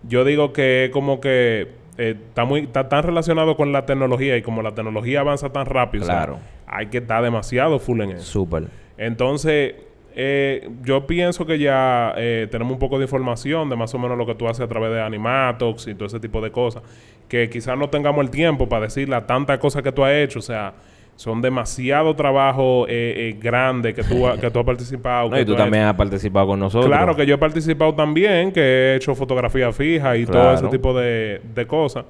[0.08, 1.68] Yo digo que es como que
[1.98, 5.66] eh, está muy está tan relacionado con la tecnología y como la tecnología avanza tan
[5.66, 6.40] rápido, o sea, Claro.
[6.68, 8.24] hay que estar demasiado full en eso.
[8.26, 8.68] Súper.
[8.98, 9.76] Entonces,
[10.22, 14.18] eh, yo pienso que ya eh, tenemos un poco de información de más o menos
[14.18, 16.84] lo que tú haces a través de Animatox y todo ese tipo de cosas.
[17.30, 20.40] Que quizás no tengamos el tiempo para decir las tantas cosas que tú has hecho.
[20.40, 20.74] O sea,
[21.16, 25.30] son demasiado trabajo eh, eh, grande que tú, que tú has participado.
[25.30, 26.92] No, y tú también has participado con nosotros.
[26.92, 30.94] Claro que yo he participado también, que he hecho fotografía fija y todo ese tipo
[31.00, 32.04] de, de cosas.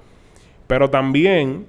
[0.66, 1.68] Pero también,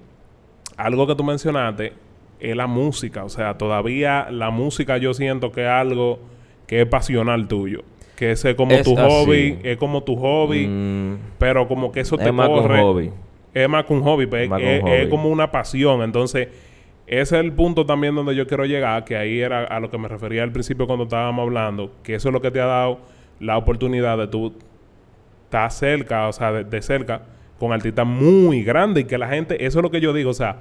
[0.78, 1.92] algo que tú mencionaste,
[2.40, 3.24] es la música.
[3.24, 6.20] O sea, todavía la música yo siento que es algo
[6.66, 7.82] que es pasional tuyo.
[8.16, 9.02] Que ese es como Es tu así.
[9.08, 12.60] hobby, es como tu hobby, Mm, pero como que eso te es más que un
[12.62, 12.80] corre.
[12.82, 13.10] hobby.
[13.54, 16.02] Es más que un hobby, pues, Más es, como una pasión.
[16.02, 16.48] Entonces,
[17.06, 19.98] ese es el punto también donde yo quiero llegar, que ahí era a lo que
[19.98, 23.00] me refería al principio cuando estábamos hablando, que eso es lo que te ha dado
[23.40, 24.54] la oportunidad de tú
[25.44, 27.22] estar cerca, o sea, de, de cerca,
[27.58, 30.34] con artistas muy grandes y que la gente, eso es lo que yo digo, o
[30.34, 30.56] sea,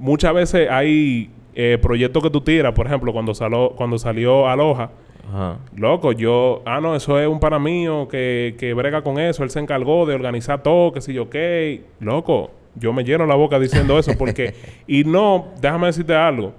[0.00, 4.90] muchas veces hay eh, proyectos que tú tiras, por ejemplo, cuando, salió cuando salió Aloha,
[5.28, 5.58] Ajá.
[5.76, 9.44] Loco, yo, ah, no, eso es un pana mío que, que brega con eso.
[9.44, 11.84] Él se encargó de organizar todo, que si yo qué.
[12.00, 14.54] Loco, yo me lleno la boca diciendo eso porque,
[14.88, 16.52] y no, déjame decirte algo.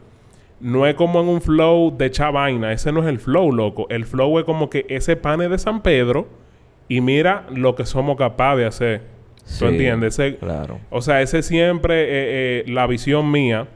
[0.62, 2.72] No es como en un flow de echar vaina.
[2.72, 3.88] Ese no es el flow, loco.
[3.90, 6.28] El flow es como que ese pane de San Pedro
[6.88, 9.02] y mira lo que somos capaces de hacer.
[9.52, 10.18] Sí, ¿Tú entiendes?
[10.20, 10.80] Ese- Claro.
[10.90, 13.68] o sea, ese siempre eh, eh, la visión mía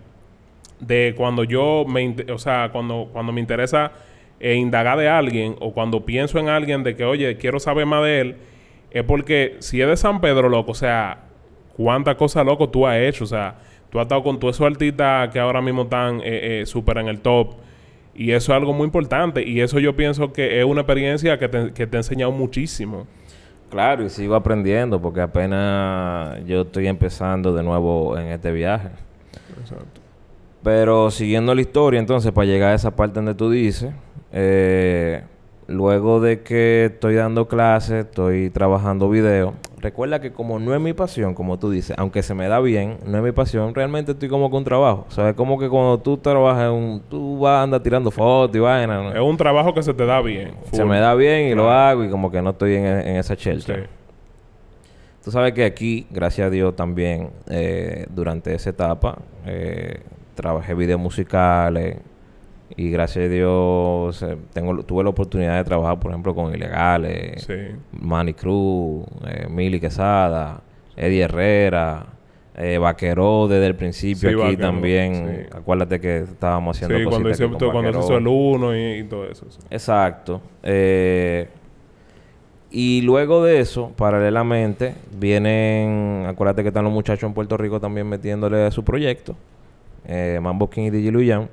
[0.79, 3.91] de cuando yo me, o sea, cuando, cuando me interesa
[4.39, 8.03] eh, indagar de alguien o cuando pienso en alguien de que, oye, quiero saber más
[8.03, 8.35] de él,
[8.91, 11.19] es porque si es de San Pedro, loco, o sea,
[11.75, 13.55] cuántas cosas, loco, tú has hecho, o sea,
[13.89, 16.21] tú has estado con todos esos artistas que ahora mismo están
[16.65, 17.55] súper en el top.
[18.17, 19.43] Y eso es algo muy importante.
[19.43, 23.07] Y eso yo pienso que es una experiencia que te, que te ha enseñado muchísimo.
[23.75, 28.87] Claro, y sigo aprendiendo porque apenas yo estoy empezando de nuevo en este viaje.
[29.59, 29.99] Exacto.
[30.63, 33.91] Pero siguiendo la historia, entonces, para llegar a esa parte donde tú dices,
[34.31, 35.23] eh,
[35.67, 40.93] luego de que estoy dando clases, estoy trabajando video, recuerda que como no es mi
[40.93, 44.29] pasión, como tú dices, aunque se me da bien, no es mi pasión, realmente estoy
[44.29, 45.05] como con trabajo.
[45.07, 48.55] O sea, es como que cuando tú trabajas, un, tú vas a andar tirando fotos
[48.55, 49.03] y vaina.
[49.03, 49.13] ¿no?
[49.13, 50.53] Es un trabajo que se te da bien.
[50.71, 53.35] Se me da bien y lo hago y como que no estoy en, en esa
[53.35, 53.75] chelcha.
[53.75, 53.81] Sí.
[55.23, 60.01] Tú sabes que aquí, gracias a Dios también, eh, durante esa etapa, eh,
[60.35, 61.97] trabajé videos musicales
[62.75, 67.43] y gracias a Dios eh, tengo, tuve la oportunidad de trabajar, por ejemplo, con Ilegales,
[67.43, 67.53] Sí.
[67.91, 70.61] Manny Cruz, eh, Mili Quesada,
[70.97, 72.05] Eddie Herrera,
[72.57, 75.47] eh, Vaqueró desde el principio Sí, aquí también.
[75.49, 75.55] sí.
[75.57, 79.25] Acuérdate que estábamos haciendo Sí, cuando, con cuando se hizo el uno y, y todo
[79.29, 79.45] eso.
[79.69, 80.41] Exacto.
[80.63, 81.47] Eh,
[82.71, 88.07] y luego de eso, paralelamente, vienen, acuérdate que están los muchachos en Puerto Rico también
[88.07, 89.35] metiéndole a su proyecto,
[90.07, 91.49] eh, Mambo King y DJ Luyan.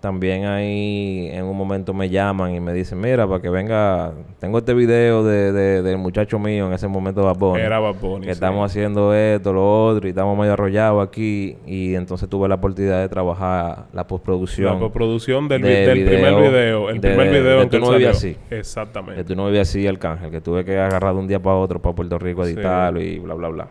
[0.00, 4.58] También ahí en un momento me llaman y me dicen, mira, para que venga, tengo
[4.58, 8.20] este video de, de- del muchacho mío en ese momento Bad Bunny, Era Bad Bunny,
[8.20, 8.30] que sí.
[8.30, 11.56] estamos haciendo esto, lo otro, y estamos medio arrollados aquí.
[11.66, 14.72] Y entonces tuve la oportunidad de trabajar la postproducción.
[14.74, 16.90] La postproducción del, vi- de del primer video- video.
[16.90, 18.36] El de- primer de video Tú que no él vivías así.
[18.50, 19.16] Exactamente.
[19.16, 21.82] Que tú no vivías así, Arcángel, que tuve que agarrar de un día para otro
[21.82, 22.52] para Puerto Rico a Sí.
[22.52, 23.68] editarlo y bla, bla, bla.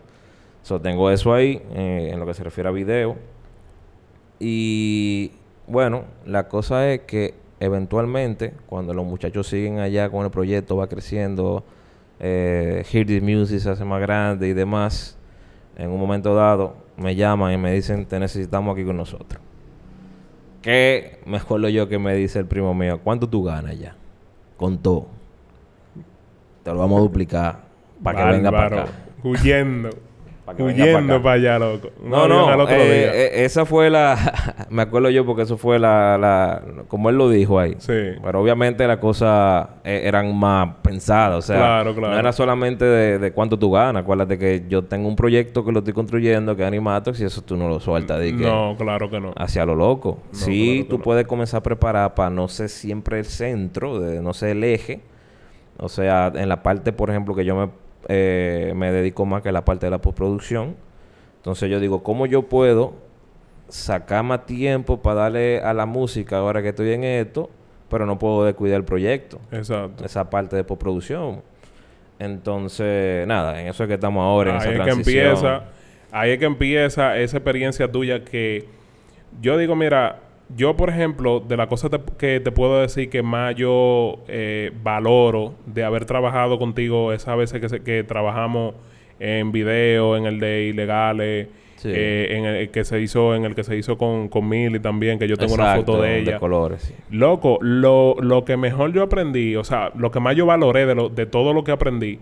[0.61, 3.15] So, tengo eso ahí eh, en lo que se refiere a video.
[4.39, 5.31] Y
[5.67, 10.87] bueno, la cosa es que eventualmente, cuando los muchachos siguen allá con el proyecto, va
[10.87, 11.63] creciendo,
[12.19, 15.17] eh, Hear the Music se hace más grande y demás,
[15.77, 19.41] en un momento dado me llaman y me dicen, te necesitamos aquí con nosotros.
[20.61, 23.95] Que me acuerdo yo que me dice el primo mío, ¿cuánto tú ganas ya?
[24.57, 25.07] Con todo.
[26.63, 27.59] Te lo vamos a duplicar
[28.03, 28.91] para que venga para acá.
[29.23, 29.89] Huyendo.
[30.55, 31.89] Que Huyendo para allá, loco.
[32.01, 34.65] No, no, eh, eh, esa fue la...
[34.69, 36.61] me acuerdo yo porque eso fue la, la...
[36.87, 37.75] Como él lo dijo ahí.
[37.79, 37.93] Sí.
[38.23, 41.37] Pero obviamente las cosas eh, eran más pensadas.
[41.37, 42.13] O sea, Claro, claro.
[42.13, 44.03] no era solamente de, de cuánto tú ganas.
[44.03, 47.41] Acuérdate que yo tengo un proyecto que lo estoy construyendo, que es Animatox, y eso
[47.41, 48.19] tú no lo sueltas.
[48.19, 49.33] de que No, claro que no.
[49.35, 50.19] Hacia lo loco.
[50.31, 51.03] No, sí, claro tú no.
[51.03, 55.01] puedes comenzar a preparar para no ser siempre el centro, de no ser el eje.
[55.79, 57.69] O sea, en la parte, por ejemplo, que yo me,
[58.07, 60.75] eh, me dedico más que a la parte de la postproducción.
[61.37, 62.93] Entonces yo digo, ¿cómo yo puedo
[63.69, 67.49] sacar más tiempo para darle a la música ahora que estoy en esto?
[67.89, 69.39] pero no puedo descuidar el proyecto.
[69.51, 70.05] Exacto.
[70.05, 71.41] Esa parte de postproducción.
[72.19, 75.63] Entonces, nada, en eso es que estamos ahora, en ahí esa es que empieza,
[76.11, 78.65] ahí es que empieza esa experiencia tuya que
[79.39, 80.19] yo digo, mira,
[80.55, 84.71] yo por ejemplo, de las cosas te- que te puedo decir que más yo eh,
[84.83, 88.75] valoro de haber trabajado contigo esas veces que, se- que trabajamos
[89.19, 91.89] en video, en el de ilegales, Sí.
[91.93, 95.19] eh, en el que se hizo, en el que se hizo con, con Milly también,
[95.19, 96.39] que yo tengo una foto de ella.
[96.39, 96.93] colores, sí.
[97.11, 100.95] Loco, lo, lo que mejor yo aprendí, o sea, lo que más yo valoré de,
[100.95, 102.17] lo, de todo lo que aprendí,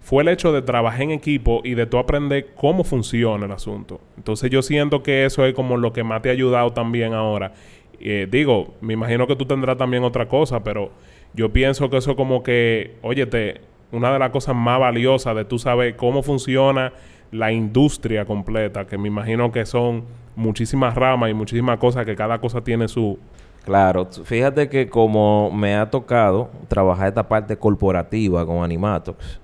[0.00, 4.00] fue el hecho de trabajar en equipo y de tú aprender cómo funciona el asunto.
[4.16, 7.52] Entonces yo siento que eso es como lo que más te ha ayudado también ahora.
[8.00, 10.90] Eh, digo, me imagino que tú tendrás también otra cosa, pero
[11.34, 13.60] yo pienso que eso como que, óyete,
[13.92, 16.92] una de las cosas más valiosas de tú saber cómo funciona
[17.30, 22.40] la industria completa, que me imagino que son muchísimas ramas y muchísimas cosas, que cada
[22.40, 23.18] cosa tiene su,
[23.64, 29.38] Claro, fíjate que como me ha tocado trabajar esta parte corporativa con Animatox,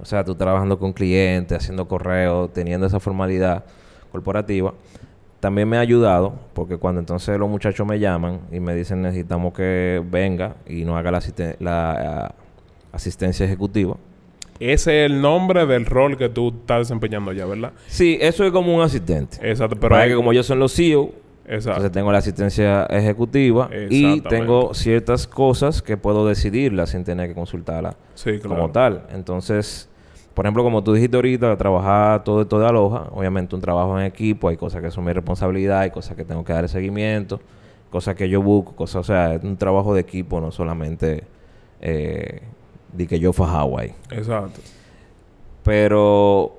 [0.00, 3.64] o sea, tú trabajando con clientes, haciendo correos, teniendo esa formalidad
[4.12, 4.74] corporativa,
[5.40, 9.52] también me ha ayudado, porque cuando entonces los muchachos me llaman y me dicen necesitamos
[9.52, 11.92] que venga y nos haga la, asisten- la,
[12.26, 12.34] ah,
[12.92, 13.96] asistencia ejecutiva.
[14.58, 17.72] Ese es el nombre del rol que tú estás desempeñando ya, ¿verdad?
[17.88, 19.36] Sí, eso es como un asistente.
[19.42, 21.12] Exacto, Pero pero hay que como yo son los CEO,
[21.48, 21.70] Exacto.
[21.70, 27.34] Entonces tengo la asistencia ejecutiva y tengo ciertas cosas que puedo decidirlas sin tener que
[27.34, 28.56] consultarla sí, claro.
[28.56, 29.06] como tal.
[29.12, 29.88] Entonces,
[30.34, 34.06] por ejemplo, como tú dijiste ahorita, trabajar todo esto de aloja, obviamente un trabajo en
[34.06, 37.40] equipo, hay cosas que son mi responsabilidad, hay cosas que tengo que dar seguimiento,
[37.90, 41.24] cosas que yo busco, cosas, o sea, es un trabajo de equipo, no solamente
[41.80, 42.42] eh,
[42.92, 43.94] de que yo fue a Hawái.
[44.10, 44.60] Exacto.
[45.62, 46.55] Pero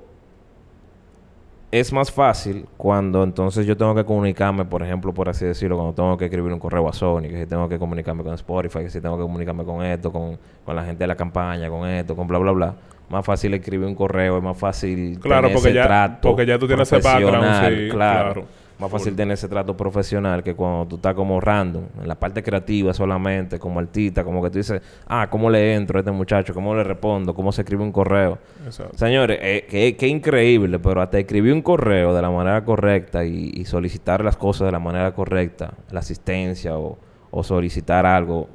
[1.70, 5.92] es más fácil cuando entonces yo tengo que comunicarme, por ejemplo, por así decirlo, cuando
[5.94, 8.90] tengo que escribir un correo a Sony, que si tengo que comunicarme con Spotify, que
[8.90, 12.16] si tengo que comunicarme con esto, con, con la gente de la campaña, con esto,
[12.16, 12.74] con bla, bla, bla.
[13.10, 16.46] Más fácil escribir un correo, es más fácil Claro, tener porque ese ya- trato porque
[16.46, 18.32] ya tú tienes ese background, sí, claro.
[18.32, 18.46] claro.
[18.78, 22.42] Más fácil tener ese trato profesional que cuando tú estás como random, en la parte
[22.42, 26.54] creativa solamente, como artista, como que tú dices, ah, ¿cómo le entro a este muchacho?
[26.54, 27.34] ¿Cómo le respondo?
[27.34, 28.38] ¿Cómo se escribe un correo?
[28.64, 28.96] Exacto.
[28.96, 33.50] Señores, eh, qué, qué increíble, pero hasta escribir un correo de la manera correcta y,
[33.52, 36.98] y solicitar las cosas de la manera correcta, la asistencia o,
[37.32, 38.48] o solicitar algo,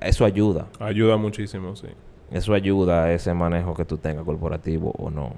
[0.00, 0.66] eso ayuda.
[0.80, 1.88] Ayuda muchísimo, sí.
[2.32, 5.34] Eso ayuda a ese manejo que tú tengas corporativo o no.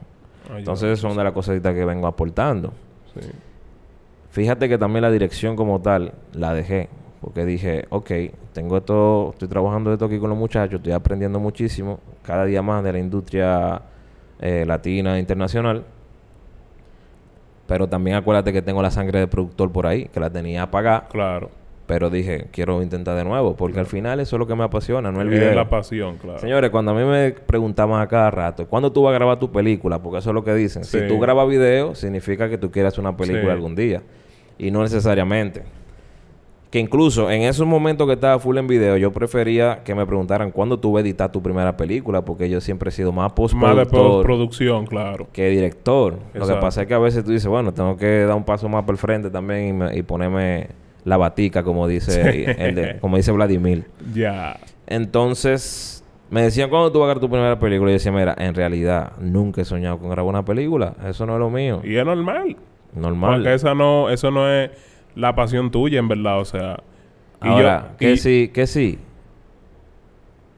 [0.46, 2.72] Ayuda Entonces, son de las cositas que vengo aportando.
[3.12, 3.28] Sí.
[4.34, 6.88] Fíjate que también la dirección como tal la dejé.
[7.20, 8.10] Porque dije, ok,
[8.52, 12.82] tengo esto, estoy trabajando esto aquí con los muchachos, estoy aprendiendo muchísimo, cada día más
[12.82, 13.80] de la industria
[14.40, 15.84] eh, latina e internacional.
[17.68, 21.06] Pero también acuérdate que tengo la sangre de productor por ahí, que la tenía apagada.
[21.08, 21.48] Claro.
[21.86, 25.12] Pero dije, quiero intentar de nuevo, porque al final eso es lo que me apasiona,
[25.12, 25.54] no el es video.
[25.54, 26.40] la pasión, claro.
[26.40, 29.52] Señores, cuando a mí me preguntaban a cada rato, ¿cuándo tú vas a grabar tu
[29.52, 30.02] película?
[30.02, 30.82] Porque eso es lo que dicen.
[30.84, 30.98] Sí.
[30.98, 33.50] Si tú grabas video, significa que tú quieras una película Sí.
[33.50, 34.02] algún día.
[34.58, 35.62] Y no necesariamente.
[36.70, 40.50] Que incluso en esos momentos que estaba full en video, yo prefería que me preguntaran
[40.50, 43.30] cuándo tú vas a editar tu primera película, porque yo siempre he sido más Más
[43.30, 43.86] de postproductor
[44.16, 45.28] postproducción, claro.
[45.32, 46.18] que director.
[46.32, 48.68] Lo que pasa es que a veces tú dices, bueno, tengo que dar un paso
[48.68, 50.68] más para el frente también y, me- y ponerme
[51.04, 53.84] la batica, como dice, el de- como dice Vladimir.
[54.12, 54.58] Ya.
[54.88, 57.90] Entonces, me decían, ¿cuándo tú vas a grabar tu primera película?
[57.90, 60.94] Y yo decía, mira, en realidad, nunca he soñado con grabar una película.
[61.06, 61.82] Eso no es lo mío.
[61.84, 62.56] Y es normal.
[62.94, 63.34] Normal.
[63.36, 64.70] Porque esa no, eso no es
[65.14, 66.40] la pasión tuya, en verdad.
[66.40, 66.78] O sea.
[67.42, 68.98] y Ahora, yo- que y- sí, que sí.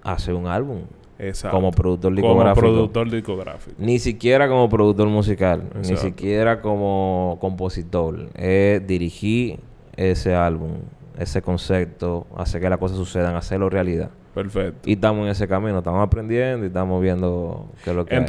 [0.02, 0.82] Hace un álbum
[1.18, 1.56] Exacto.
[1.56, 2.60] como productor Como discográfico.
[2.66, 3.76] productor discográfico.
[3.78, 5.64] Ni siquiera como productor musical.
[5.76, 8.28] Ni siquiera como compositor.
[8.34, 9.58] Es dirigir
[9.96, 10.72] ese álbum,
[11.18, 14.10] ese concepto, hacer que las cosas sucedan, hacerlo realidad.
[14.34, 14.88] Perfecto.
[14.88, 18.20] Y estamos en ese camino, estamos aprendiendo y estamos viendo qué es lo que hay.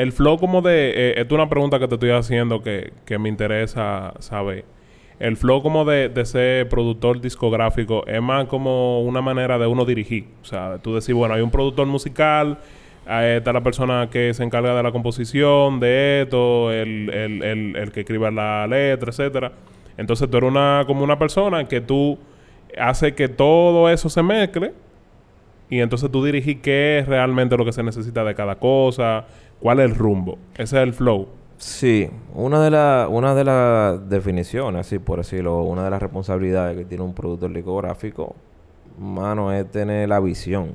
[0.00, 0.92] El flow como de...
[0.94, 4.64] Eh, es una pregunta que te estoy haciendo que, que me interesa saber.
[5.18, 9.84] El flow como de, de ser productor discográfico es más como una manera de uno
[9.84, 10.24] dirigir.
[10.40, 12.56] O sea, tú decir, bueno, hay un productor musical,
[13.06, 17.92] está la persona que se encarga de la composición, de esto, el, el, el, el
[17.92, 19.52] que escribe la letra, etcétera.
[19.98, 22.18] Entonces tú eres una, como una persona que tú
[22.78, 24.72] hace que todo eso se mezcle
[25.68, 29.26] y entonces tú dirigir qué es realmente lo que se necesita de cada cosa,
[29.60, 30.38] cuál es el rumbo.
[30.54, 31.28] Ese es el flow.
[31.58, 36.76] Sí, una de las una de las definiciones, así por decirlo, una de las responsabilidades
[36.76, 38.34] que tiene un productor discográfico,
[38.98, 40.70] mano, es tener la visión.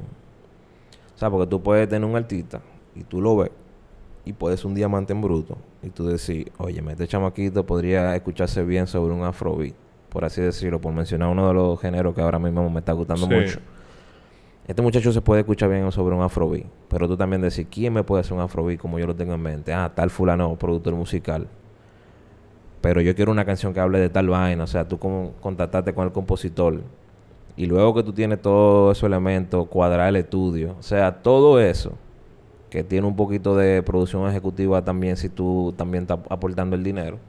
[1.15, 2.61] O sea, porque tú puedes tener un artista
[2.95, 3.51] y tú lo ves
[4.25, 8.85] y puedes un diamante en bruto y tú decir, oye, este chamaquito podría escucharse bien
[8.87, 9.73] sobre un afrobeat.
[10.09, 13.27] por así decirlo, por mencionar uno de los géneros que ahora mismo me está gustando
[13.27, 13.33] Sí.
[13.33, 13.59] mucho.
[14.67, 18.03] Este muchacho se puede escuchar bien sobre un afrobeat, pero tú también decís, ¿quién me
[18.03, 19.71] puede hacer un afrobeat como yo lo tengo en mente?
[19.71, 21.47] Ah, tal fulano, productor musical.
[22.81, 25.93] Pero yo quiero una canción que hable de tal vaina, o sea, tú como contactaste
[25.93, 26.81] con el compositor
[27.55, 31.93] y luego que tú tienes todos esos elementos, cuadrar el estudio, o sea, todo eso
[32.71, 37.19] que tiene un poquito de producción ejecutiva también si tú también estás aportando el dinero.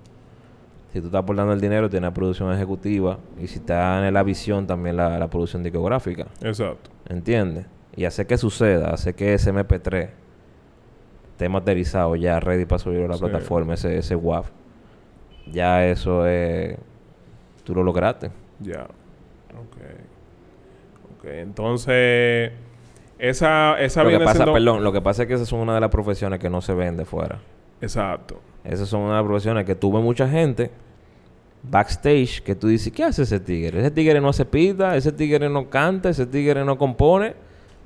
[0.96, 3.18] Si tú estás aportando el dinero, tienes producción ejecutiva.
[3.38, 6.26] Y si está en la visión, también la, la producción discográfica.
[6.40, 6.88] Exacto.
[7.06, 7.66] ¿Entiendes?
[7.94, 10.08] Y hace que suceda, hace que ese MP3
[11.32, 13.20] esté materializado ya, ready para subir a la Sí.
[13.20, 14.46] plataforma, ese, ese WAV.
[15.52, 16.78] Ya eso es...
[17.62, 18.30] Tú lo lograste.
[18.60, 18.84] Ya.
[18.84, 19.76] Ok.
[21.18, 21.24] Ok.
[21.26, 22.52] Entonces,
[23.18, 24.54] esa, esa Lo que pasa, siendo...
[24.54, 26.72] perdón, lo que pasa es que esas son una de las profesiones que no se
[26.72, 27.38] vende fuera.
[27.82, 28.40] Exacto.
[28.64, 30.70] Esas son una de las profesiones que tuve mucha gente
[31.70, 33.80] backstage que tú dices, ¿qué hace ese tigre?
[33.80, 37.34] Ese tigre no hace pita, ese tigre no canta, ese tigre no compone,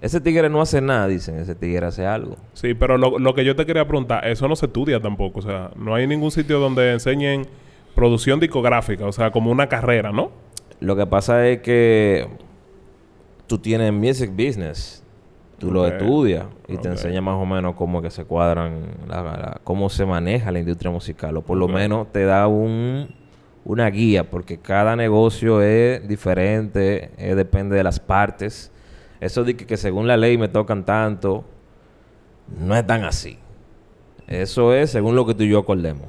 [0.01, 2.37] ese tigre no hace nada, dicen, ese tigre hace algo.
[2.55, 5.41] Sí, pero lo, lo que yo te quería preguntar, eso no se estudia tampoco.
[5.41, 7.47] O sea, no hay ningún sitio donde enseñen
[7.95, 9.07] producción discográfica.
[9.07, 10.31] O sea, como una carrera, ¿no?
[10.81, 12.27] Lo que pasa es que
[13.47, 15.03] tú tienes music business,
[15.59, 19.61] tú lo estudias y te enseña más o menos cómo que se cuadran, la- la-
[19.65, 23.15] cómo se maneja la industria musical, o por lo menos te da un,
[23.65, 28.73] una guía, porque cada negocio es diferente, eh, depende de las partes.
[29.21, 31.45] Eso de que, que según la ley me tocan tanto,
[32.59, 33.39] no es tan así.
[34.27, 36.07] Eso es según lo que tú y yo acordemos.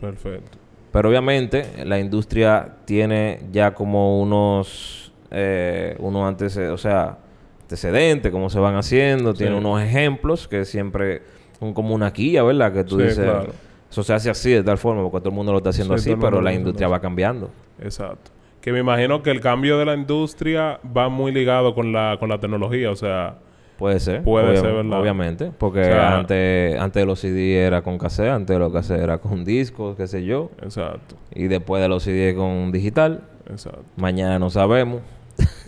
[0.00, 0.58] Perfecto.
[0.92, 7.18] Pero obviamente la industria tiene ya como unos, eh, unos antes, o sea,
[7.62, 11.22] antecedentes, cómo se van haciendo, tiene unos ejemplos que siempre
[11.58, 12.72] son como una guía, ¿verdad?
[12.74, 13.52] Que tú Sí, dices, claro.
[13.92, 16.10] Eso se hace así de tal forma, porque todo el mundo lo está haciendo Sí,
[16.12, 17.50] así, pero la industria va cambiando.
[17.78, 18.30] Exacto.
[18.62, 22.30] Que me imagino que el cambio de la industria va muy ligado con la, con
[22.30, 22.90] la tecnología.
[22.90, 23.36] O sea,
[23.76, 24.22] Puede ser.
[24.22, 24.98] Puede ser, ¿verdad?
[25.00, 25.50] Obviamente.
[25.58, 29.00] Porque O sea- antes, antes de los CD era con cassette, antes de los cassette
[29.00, 30.50] era con discos, qué sé yo.
[30.62, 31.16] exacto.
[31.34, 33.24] Y después de los CD con digital.
[33.50, 33.84] Exacto.
[33.96, 35.02] Mañana no sabemos.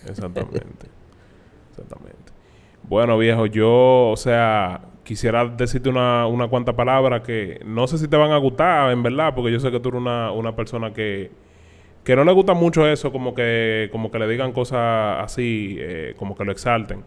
[0.08, 0.60] Exactamente.
[1.70, 2.32] Exactamente.
[2.84, 8.08] Bueno, viejo, yo, o sea, quisiera decirte una, una cuanta palabra que no sé si
[8.08, 10.92] te van a gustar, en verdad, porque yo sé que tú eres una, una persona
[10.92, 11.30] que,
[12.02, 16.14] que no le gusta mucho eso, como que, como que le digan cosas así, eh,
[16.16, 17.02] como que lo exalten.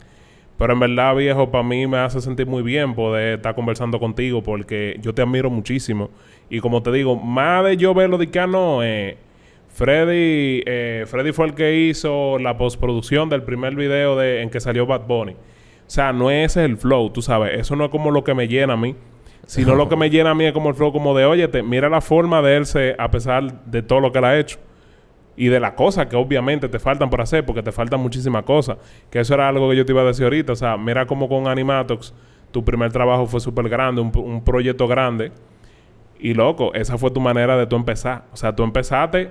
[0.58, 4.42] Pero en verdad, viejo, para mí me hace sentir muy bien poder estar conversando contigo
[4.42, 6.10] porque yo te admiro muchísimo.
[6.50, 8.48] Y como te digo, más de yo verlo de que ah,
[8.82, 9.18] eh,
[9.70, 14.60] Freddy, eh, Freddy fue el que hizo la postproducción del primer video de, en que
[14.60, 15.36] salió Bad Bunny.
[15.88, 17.58] O sea, no ese es el flow, tú sabes.
[17.58, 18.96] Eso no es como lo que me llena a mí.
[19.46, 21.88] Sino lo que me llena a mí es como el flow como de, oye, mira
[21.88, 22.66] la forma de él
[23.00, 24.60] a pesar de todo lo que él ha hecho.
[25.38, 28.78] Y de las cosas que obviamente te faltan por hacer, porque te faltan muchísimas cosas.
[29.10, 30.52] Que eso era algo que yo te iba a decir ahorita.
[30.52, 32.14] O sea, mira como con Animatox,
[32.52, 35.32] tu primer trabajo fue súper grande, un, un proyecto grande.
[36.20, 38.26] Y loco, esa fue tu manera de tú empezar.
[38.34, 39.30] O sea, tú empezaste,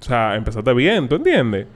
[0.00, 1.66] o sea, empezaste bien, ¿tú entiendes?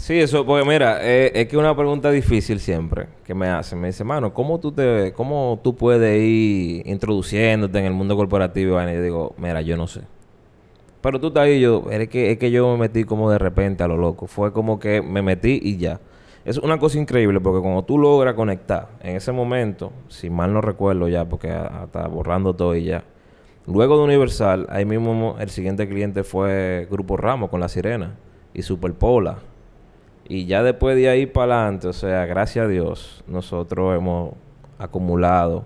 [0.00, 3.78] Sí, eso, porque mira, eh, es que una pregunta difícil siempre que me hacen.
[3.78, 8.70] Me dice, mano, ¿cómo tú te, cómo tú puedes ir introduciéndote en el mundo corporativo?
[8.70, 10.00] y vaina?" Y yo digo, mira, yo no sé.
[11.02, 13.84] Pero tú estás ahí, yo, es que, es que yo me metí como de repente
[13.84, 14.26] a lo loco.
[14.26, 16.00] Fue como que me metí y ya.
[16.46, 20.62] Es una cosa increíble porque cuando tú logras conectar en ese momento, si mal no
[20.62, 23.04] recuerdo ya, porque hasta borrando todo y ya.
[23.66, 28.16] Luego de Universal, ahí mismo el siguiente cliente fue Grupo Ramos con La Sirena
[28.54, 29.49] y Superpola.
[30.30, 34.34] Y ya después de ahí para adelante, o sea, gracias a Dios, nosotros hemos
[34.78, 35.64] acumulado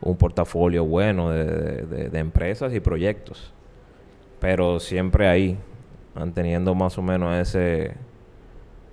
[0.00, 3.52] un portafolio bueno de, de- de- de empresas y proyectos.
[4.38, 5.58] Pero siempre ahí,
[6.14, 7.94] manteniendo más o menos ese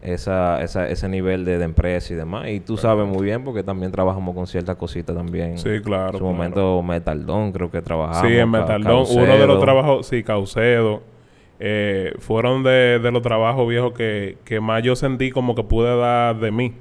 [0.01, 2.47] esa, esa, ese nivel de, de empresa y demás.
[2.49, 5.57] Y tú sabes muy bien porque también trabajamos con ciertas cositas también.
[5.57, 6.07] Sí, claro.
[6.07, 6.25] En su claro.
[6.25, 8.27] momento Metaldón creo que trabajamos.
[8.29, 9.05] Sí, en Metaldón.
[9.09, 11.01] Uno de los trabajos, sí, Caucedo.
[11.59, 15.95] Eh, fueron de, de los trabajos viejos que, que más yo sentí como que pude
[15.97, 16.73] dar de mí.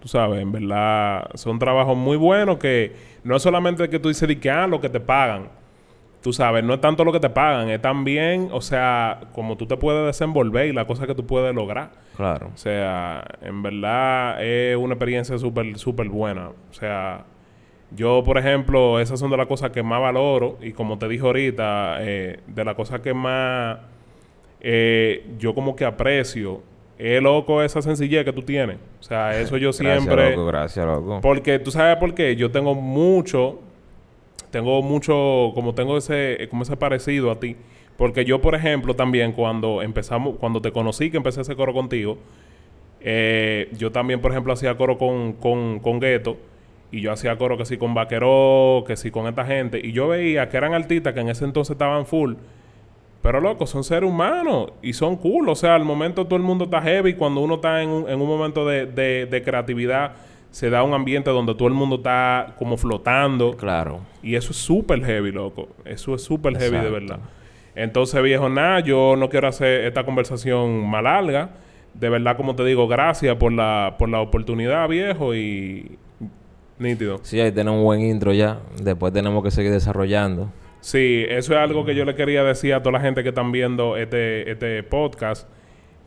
[0.00, 2.92] Tú sabes, en verdad, son trabajos muy buenos que
[3.24, 5.48] no es solamente que tú dices de que, ah, lo que te pagan.
[6.22, 9.66] Tú sabes, no es tanto lo que te pagan, es también, o sea, como tú
[9.66, 11.90] te puedes desenvolver y la cosa que tú puedes lograr.
[12.16, 12.50] Claro.
[12.52, 16.48] O sea, en verdad es una experiencia súper, súper buena.
[16.48, 17.24] O sea,
[17.92, 20.58] yo, por ejemplo, esas son de las cosas que más valoro.
[20.60, 23.78] Y como te dije ahorita, eh, de las cosas que más
[24.60, 26.62] eh, yo como que aprecio,
[26.98, 28.76] es loco esa sencillez que tú tienes.
[29.00, 30.30] O sea, eso yo Gracias, siempre...
[30.30, 31.20] loco, gracias, loco.
[31.20, 32.34] Porque tú sabes por qué.
[32.36, 33.60] Yo tengo mucho,
[34.50, 37.56] tengo mucho, como tengo ese, como ese parecido a ti.
[37.96, 42.18] Porque yo, por ejemplo, también cuando empezamos, cuando te conocí, que empecé ese coro contigo,
[43.00, 46.36] eh, yo también, por ejemplo, hacía coro con, con, con Gueto.
[46.90, 49.80] Y yo hacía coro que sí con Vaqueró, que sí con esta gente.
[49.84, 52.34] Y yo veía que eran artistas que en ese entonces estaban full.
[53.22, 55.48] Pero loco, son seres humanos y son cool.
[55.48, 57.14] O sea, al momento todo el mundo está heavy.
[57.14, 60.12] Cuando uno está en un, en un momento de, de, de creatividad,
[60.50, 63.56] se da un ambiente donde todo el mundo está como flotando.
[63.56, 64.00] Claro.
[64.22, 65.68] Y eso es súper heavy, loco.
[65.84, 67.18] Eso es súper heavy de verdad.
[67.74, 71.50] Entonces, viejo, nada, yo no quiero hacer esta conversación más larga.
[71.94, 75.98] De verdad, como te digo, gracias por la, por la oportunidad, viejo, y
[76.78, 77.18] nítido.
[77.22, 78.58] Sí, ahí tenemos un buen intro ya.
[78.82, 80.50] Después tenemos que seguir desarrollando.
[80.88, 83.52] Sí, eso es algo que yo le quería decir a toda la gente que están
[83.52, 85.46] viendo este, este podcast.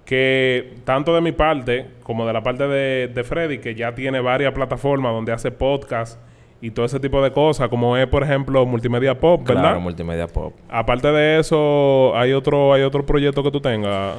[0.05, 4.19] Que tanto de mi parte como de la parte de, de Freddy, que ya tiene
[4.21, 6.19] varias plataformas donde hace podcast
[6.61, 9.61] y todo ese tipo de cosas, como es, por ejemplo, Multimedia Pop, ¿verdad?
[9.61, 10.55] Claro, multimedia pop.
[10.67, 14.15] Aparte de eso, hay otro, hay otro proyecto que tú tengas.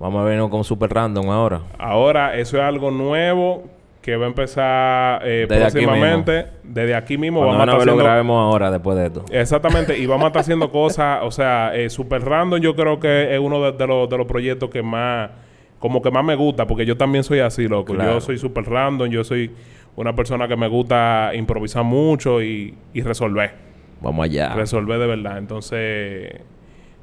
[0.00, 1.60] Vamos a vernos con Super Random ahora.
[1.78, 3.62] Ahora, eso es algo nuevo
[4.00, 6.46] que va a empezar eh, Desde aquí próximamente.
[6.62, 9.24] Desde aquí mismo Cuando vamos a estar lo grabemos ahora después de esto.
[9.30, 13.34] Exactamente, y vamos a estar haciendo cosas, o sea, eh, Super Random yo creo que
[13.34, 15.30] es uno de, de los, de los proyectos que más,
[15.78, 17.94] como que más me gusta, porque yo también soy así, loco.
[17.94, 18.14] Claro.
[18.14, 19.50] Yo soy Super Random, yo soy
[19.96, 23.70] una persona que me gusta improvisar mucho y, y resolver.
[24.00, 24.54] Vamos allá.
[24.54, 25.38] Resolver de verdad.
[25.38, 26.40] Entonces,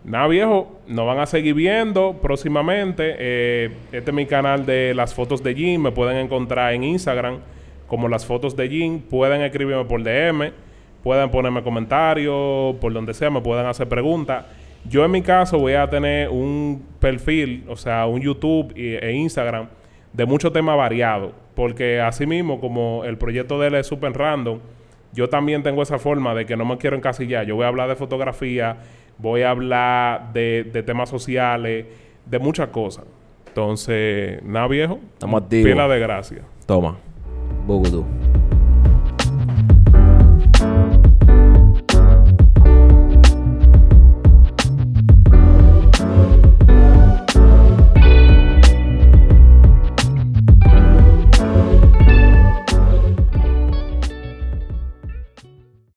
[0.08, 3.16] nada viejo, nos van a seguir viendo próximamente.
[3.20, 5.82] Eh, este es mi canal de las fotos de Jim.
[5.82, 7.40] Me pueden encontrar en Instagram
[7.88, 9.02] como las fotos de Jim.
[9.02, 10.52] Pueden escribirme por DM.
[11.04, 14.46] Pueden ponerme comentarios, por donde sea, me pueden hacer preguntas.
[14.90, 19.68] Yo en mi caso voy a tener un perfil, o sea, un YouTube e Instagram
[20.14, 21.32] de muchos temas variados.
[21.56, 24.60] Porque así mismo, como el proyecto de él es super random,
[25.14, 27.46] yo también tengo esa forma de que no me quiero encasillar.
[27.46, 28.78] Yo voy a hablar de fotografía,
[29.18, 31.86] voy a hablar de, de temas sociales,
[32.26, 33.06] de muchas cosas.
[33.48, 35.00] Entonces, nada viejo.
[35.14, 35.72] Estamos activos.
[35.72, 36.42] Pila de gracia.
[36.66, 36.98] Toma.
[37.66, 38.06] Bugudú.